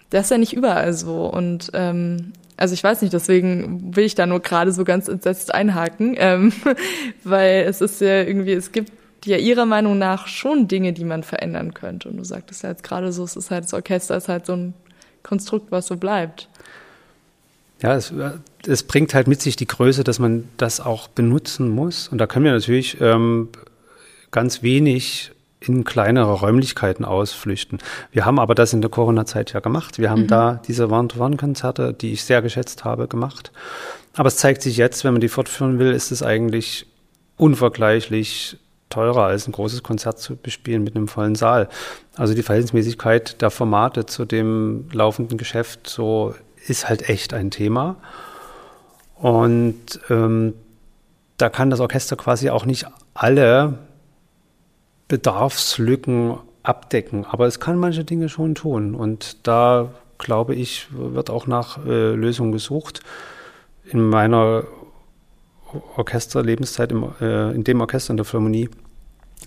das 0.10 0.26
ist 0.26 0.32
ja 0.32 0.38
nicht 0.38 0.54
überall 0.54 0.93
so. 0.93 1.26
Und 1.26 1.72
ähm, 1.74 2.32
also 2.56 2.74
ich 2.74 2.84
weiß 2.84 3.02
nicht, 3.02 3.13
deswegen 3.13 3.96
will 3.96 4.06
ich 4.06 4.15
da 4.15 4.26
nur 4.26 4.39
gerade 4.39 4.72
so 4.72 4.84
ganz 4.84 5.08
entsetzt 5.08 5.54
einhaken, 5.54 6.15
ähm, 6.17 6.54
weil 7.24 7.65
es 7.67 7.82
ist 7.82 8.02
ja 8.02 8.24
irgendwie, 8.24 8.54
es 8.54 8.72
gibt 8.72 8.91
ja 9.28 9.38
ihrer 9.38 9.66
Meinung 9.66 9.98
nach 9.98 10.28
schon 10.28 10.68
Dinge, 10.68 10.94
die 10.94 11.04
man 11.04 11.24
verändern 11.24 11.74
könnte. 11.74 12.10
Und 12.10 12.18
du 12.18 12.24
sagtest 12.24 12.63
ja 12.63 12.70
jetzt 12.70 12.84
gerade 12.84 13.12
so, 13.12 13.24
es 13.24 13.36
ist 13.36 13.52
halt 13.52 13.66
das 13.66 13.74
Orchester 13.74 14.18
ist 14.18 14.30
halt 14.30 14.46
so 14.46 14.54
ein 14.54 14.74
Konstrukt, 15.24 15.72
was 15.72 15.88
so 15.88 15.98
bleibt. 15.98 16.50
Ja, 17.82 17.96
es, 17.96 18.12
es 18.66 18.84
bringt 18.84 19.13
halt 19.13 19.28
mit 19.28 19.42
sich 19.42 19.56
die 19.56 19.68
Größe, 19.68 20.04
dass 20.04 20.20
man 20.20 20.48
das 20.58 20.80
auch 20.80 21.08
benutzen 21.08 21.70
muss. 21.70 22.08
Und 22.08 22.18
da 22.18 22.28
können 22.28 22.46
wir 22.46 22.54
natürlich 22.54 23.00
ähm, 23.02 23.50
ganz 24.32 24.63
wenig 24.63 25.32
in 25.60 25.84
kleinere 25.84 26.34
Räumlichkeiten 26.34 27.04
ausflüchten. 27.04 27.80
Wir 28.12 28.26
haben 28.26 28.40
aber 28.40 28.56
das 28.56 28.74
in 28.74 28.82
der 28.82 28.90
Corona-Zeit 28.90 29.54
ja 29.54 29.60
gemacht. 29.60 30.00
Wir 30.00 30.10
haben 30.10 30.24
mhm. 30.24 30.28
da 30.28 30.62
diese 30.68 30.90
One-to-One-Konzerte, 30.90 31.94
die 31.94 32.13
ich 32.13 32.24
sehr 32.24 32.42
geschätzt 32.42 32.84
habe, 32.84 33.08
gemacht. 33.08 33.52
Aber 34.16 34.28
es 34.28 34.38
zeigt 34.38 34.62
sich 34.62 34.78
jetzt, 34.78 35.04
wenn 35.04 35.13
man 35.13 35.22
die 35.22 35.30
fortführen 35.30 35.80
will, 35.80 35.92
ist 35.92 36.12
es 36.12 36.24
eigentlich 36.24 36.88
unvergleichlich 37.38 38.58
teurer 38.89 39.23
als 39.23 39.47
ein 39.47 39.52
großes 39.52 39.84
Konzert 39.84 40.19
zu 40.19 40.36
bespielen 40.36 40.84
mit 40.84 40.95
einem 40.95 41.08
vollen 41.08 41.36
Saal. 41.36 41.69
Also 42.15 42.34
die 42.34 42.43
Verhältnismäßigkeit 42.43 43.41
der 43.41 43.52
Formate 43.52 44.06
zu 44.06 44.26
dem 44.26 44.89
laufenden 44.91 45.38
Geschäft 45.38 45.88
so 45.88 46.34
ist 46.67 46.88
halt 46.89 47.10
echt 47.10 47.34
ein 47.34 47.52
Thema. 47.52 47.97
Und 49.15 50.00
ähm, 50.10 50.54
da 51.38 51.50
kann 51.50 51.69
das 51.69 51.80
Orchester 51.80 52.15
quasi 52.15 52.50
auch 52.50 52.65
nicht 52.65 52.86
alle 53.13 53.78
Bedarfslücken 55.08 56.38
abdecken. 56.63 57.26
Aber 57.26 57.47
es 57.47 57.60
kann 57.60 57.78
manche 57.78 58.04
Dinge 58.04 58.30
schon 58.30 58.56
tun. 58.56 58.95
Und 58.95 59.47
da, 59.47 59.89
glaube 60.17 60.56
ich, 60.56 60.88
wird 60.91 61.30
auch 61.30 61.47
nach 61.47 61.86
äh, 61.86 62.12
Lösungen 62.13 62.52
gesucht. 62.52 63.02
In 63.86 64.02
meiner 64.02 64.65
Orchesterlebenszeit, 65.96 66.92
im, 66.92 67.08
äh, 67.20 67.52
in 67.52 67.64
dem 67.64 67.82
Orchester 67.82 68.12
in 68.12 68.18
der 68.18 68.26
Philharmonie, 68.26 68.70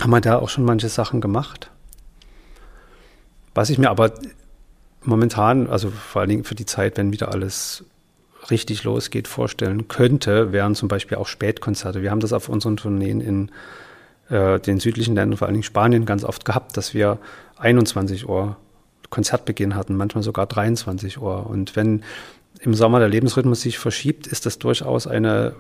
haben 0.01 0.11
wir 0.11 0.21
da 0.21 0.39
auch 0.39 0.49
schon 0.49 0.65
manche 0.65 0.89
Sachen 0.89 1.21
gemacht. 1.21 1.71
Was 3.55 3.71
ich 3.71 3.79
mir 3.79 3.91
aber 3.91 4.13
momentan, 5.03 5.69
also 5.69 5.91
vor 5.91 6.21
allen 6.21 6.31
Dingen 6.31 6.45
für 6.45 6.55
die 6.55 6.67
Zeit, 6.67 6.97
wenn 6.97 7.13
wieder 7.13 7.33
alles 7.33 7.85
richtig 8.51 8.85
losgeht, 8.85 9.29
vorstellen 9.29 9.89
könnte, 9.89 10.53
wären 10.53 10.75
zum 10.75 10.89
Beispiel 10.89 11.19
auch 11.19 11.27
Spätkonzerte. 11.27 12.03
Wir 12.03 12.11
haben 12.11 12.21
das 12.21 12.33
auf 12.33 12.49
unseren 12.49 12.77
Tourneen 12.77 13.21
in 13.21 13.51
äh, 14.29 14.61
den 14.61 14.81
südlichen 14.81 15.15
Ländern, 15.15 15.37
vor 15.37 15.47
allen 15.47 15.55
Dingen 15.55 15.65
Spanien, 15.65 16.07
ganz 16.07 16.25
oft 16.25 16.45
gehabt, 16.45 16.77
dass 16.77 16.95
wir 16.95 17.19
21 17.59 18.29
Uhr 18.29 18.57
Konzertbeginn 19.11 19.75
hatten, 19.75 19.97
manchmal 19.97 20.23
sogar 20.23 20.47
23 20.47 21.21
Uhr. 21.21 21.47
Und 21.47 21.77
wenn 21.77 22.03
im 22.61 22.75
Sommer 22.75 22.99
der 22.99 23.09
Lebensrhythmus 23.09 23.63
sich 23.63 23.79
verschiebt, 23.79 24.27
ist 24.27 24.45
das 24.47 24.59
durchaus 24.59 25.07
eine 25.07 25.55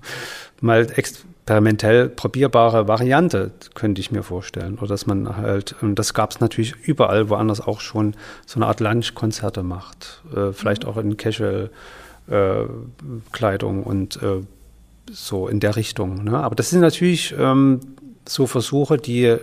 mal 0.60 0.86
experimentell 0.94 2.08
probierbare 2.08 2.86
Variante, 2.88 3.52
könnte 3.74 4.00
ich 4.00 4.12
mir 4.12 4.22
vorstellen. 4.22 4.78
Oder 4.78 4.88
dass 4.88 5.06
man 5.06 5.36
halt, 5.36 5.74
und 5.80 5.98
das 5.98 6.14
gab 6.14 6.30
es 6.30 6.40
natürlich 6.40 6.74
überall 6.84 7.28
woanders 7.28 7.60
auch 7.60 7.80
schon, 7.80 8.14
so 8.46 8.58
eine 8.58 8.66
Art 8.66 8.80
Lunchkonzerte 8.80 9.62
macht. 9.62 10.22
Äh, 10.34 10.52
vielleicht 10.52 10.84
mhm. 10.84 10.90
auch 10.90 10.96
in 10.98 11.16
Casual-Kleidung 11.16 13.82
äh, 13.82 13.84
und 13.84 14.22
äh, 14.22 14.42
so 15.10 15.48
in 15.48 15.60
der 15.60 15.76
Richtung. 15.76 16.24
Ne? 16.24 16.38
Aber 16.38 16.54
das 16.54 16.70
sind 16.70 16.80
natürlich 16.80 17.34
ähm, 17.38 17.80
so 18.28 18.46
Versuche, 18.46 18.96
die 18.96 19.36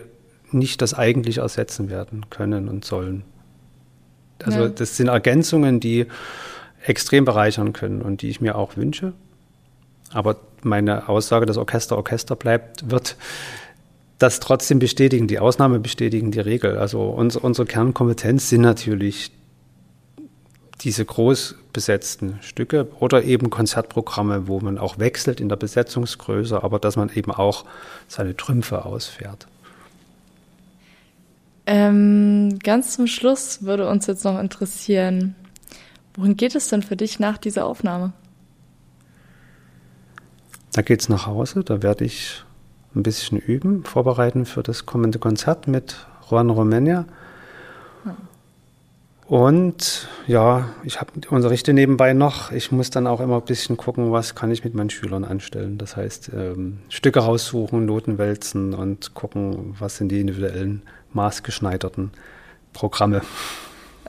nicht 0.52 0.82
das 0.82 0.94
eigentlich 0.94 1.38
ersetzen 1.40 1.90
werden 1.90 2.30
können 2.30 2.70
und 2.70 2.86
sollen. 2.86 3.24
Also 4.44 4.64
ja. 4.64 4.70
das 4.70 4.98
sind 4.98 5.08
Ergänzungen, 5.08 5.80
die 5.80 6.06
extrem 6.84 7.26
bereichern 7.26 7.74
können 7.74 8.02
und 8.02 8.22
die 8.22 8.30
ich 8.30 8.42
mir 8.42 8.58
auch 8.58 8.78
wünsche. 8.78 9.14
Aber 10.12 10.38
meine 10.62 11.10
Aussage, 11.10 11.46
dass 11.46 11.58
Orchester 11.58 11.98
Orchester 11.98 12.36
bleibt, 12.36 12.90
wird 12.90 13.16
das 14.20 14.40
trotzdem 14.40 14.80
bestätigen, 14.80 15.28
die 15.28 15.40
Ausnahme 15.40 15.80
bestätigen 15.80 16.32
die 16.32 16.40
Regel. 16.40 16.78
Also 16.78 17.02
unsere, 17.02 17.46
unsere 17.46 17.66
Kernkompetenz 17.66 18.50
sind 18.50 18.62
natürlich 18.62 19.32
diese 20.82 21.06
groß 21.06 21.56
besetzten 21.72 22.40
Stücke 22.42 22.88
oder 23.00 23.24
eben 23.24 23.50
Konzertprogramme, 23.50 24.48
wo 24.48 24.60
man 24.60 24.78
auch 24.78 25.00
wechselt 25.00 25.40
in 25.40 25.50
der 25.50 25.56
Besetzungsgröße, 25.56 26.62
aber 26.62 26.80
dass 26.80 26.96
man 26.96 27.10
eben 27.14 27.32
auch 27.32 27.66
seine 28.08 28.36
Trümpfe 28.36 28.86
ausfährt. 28.86 29.48
Ähm, 31.66 32.60
ganz 32.60 32.96
zum 32.96 33.08
Schluss 33.08 33.64
würde 33.64 33.88
uns 33.88 34.08
jetzt 34.08 34.26
noch 34.26 34.40
interessieren, 34.40 35.36
wohin 36.16 36.36
geht 36.36 36.56
es 36.56 36.68
denn 36.70 36.82
für 36.82 36.96
dich 36.96 37.20
nach 37.20 37.38
dieser 37.38 37.66
Aufnahme? 37.66 38.14
Da 40.72 40.82
geht 40.82 41.02
es 41.02 41.10
nach 41.10 41.28
Hause, 41.28 41.64
da 41.64 41.84
werde 41.84 42.06
ich 42.06 42.44
ein 42.96 43.04
bisschen 43.04 43.38
üben, 43.38 43.84
vorbereiten 43.84 44.46
für 44.46 44.64
das 44.64 44.86
kommende 44.86 45.20
Konzert 45.20 45.68
mit 45.68 46.08
Juan 46.30 46.50
Romania. 46.50 47.06
Und 49.26 50.10
ja, 50.28 50.70
ich 50.84 51.00
habe 51.00 51.12
Unterrichte 51.30 51.74
nebenbei 51.74 52.14
noch. 52.14 52.52
Ich 52.52 52.72
muss 52.72 52.90
dann 52.90 53.08
auch 53.08 53.20
immer 53.20 53.38
ein 53.38 53.46
bisschen 53.46 53.78
gucken, 53.78 54.12
was 54.12 54.36
kann 54.36 54.52
ich 54.52 54.64
mit 54.64 54.76
meinen 54.76 54.90
Schülern 54.90 55.24
anstellen. 55.24 55.78
Das 55.78 55.96
heißt, 55.96 56.32
ähm, 56.36 56.80
Stücke 56.90 57.22
raussuchen, 57.22 57.86
Noten 57.86 58.18
wälzen 58.18 58.74
und 58.74 59.14
gucken, 59.14 59.76
was 59.80 59.98
sind 59.98 60.10
die 60.10 60.20
individuellen, 60.20 60.82
maßgeschneiderten 61.14 62.12
Programme. 62.74 63.22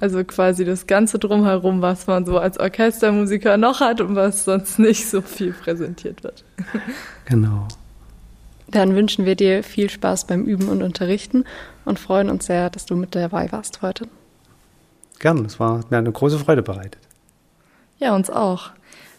Also 0.00 0.24
quasi 0.24 0.64
das 0.64 0.87
Ganze 0.87 1.18
drumherum, 1.18 1.83
was 1.83 2.07
man 2.07 2.26
so 2.26 2.38
als 2.38 2.59
Orchestermusiker 2.59 3.57
noch 3.57 3.80
hat 3.80 4.00
und 4.00 4.16
was 4.16 4.44
sonst 4.44 4.78
nicht 4.78 5.09
so 5.09 5.20
viel 5.20 5.52
präsentiert 5.52 6.24
wird. 6.24 6.44
Genau. 7.26 7.68
Dann 8.68 8.94
wünschen 8.96 9.24
wir 9.24 9.37
dir 9.37 9.62
viel 9.62 9.88
Spaß 9.88 10.26
beim 10.26 10.44
Üben 10.44 10.68
und 10.68 10.83
Unterrichten 10.83 11.44
und 11.85 11.98
freuen 11.98 12.30
uns 12.30 12.46
sehr, 12.46 12.70
dass 12.70 12.87
du 12.87 12.96
mit 12.96 13.14
dabei 13.14 13.52
warst 13.52 13.83
heute. 13.83 14.09
Gern, 15.20 15.44
es 15.44 15.61
war 15.61 15.85
mir 15.90 15.98
eine 15.98 16.11
große 16.12 16.38
Freude 16.38 16.62
bereitet. 16.62 17.00
Ja, 17.98 18.14
uns 18.14 18.30
auch. 18.30 18.70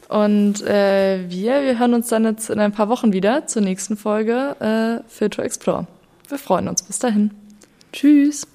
Und 0.10 0.62
äh, 0.62 1.30
wir, 1.30 1.64
wir 1.64 1.80
hören 1.80 1.94
uns 1.94 2.10
dann 2.10 2.26
jetzt 2.26 2.50
in 2.50 2.60
ein 2.60 2.72
paar 2.72 2.90
Wochen 2.90 3.14
wieder 3.14 3.48
zur 3.48 3.62
nächsten 3.62 3.98
Folge 3.98 5.04
äh, 5.20 5.30
to 5.30 5.42
Explore. 5.42 5.88
Wir 6.28 6.38
freuen 6.38 6.68
uns. 6.68 6.84
Bis 6.84 7.00
dahin. 7.00 7.32
Tschüss. 7.92 8.48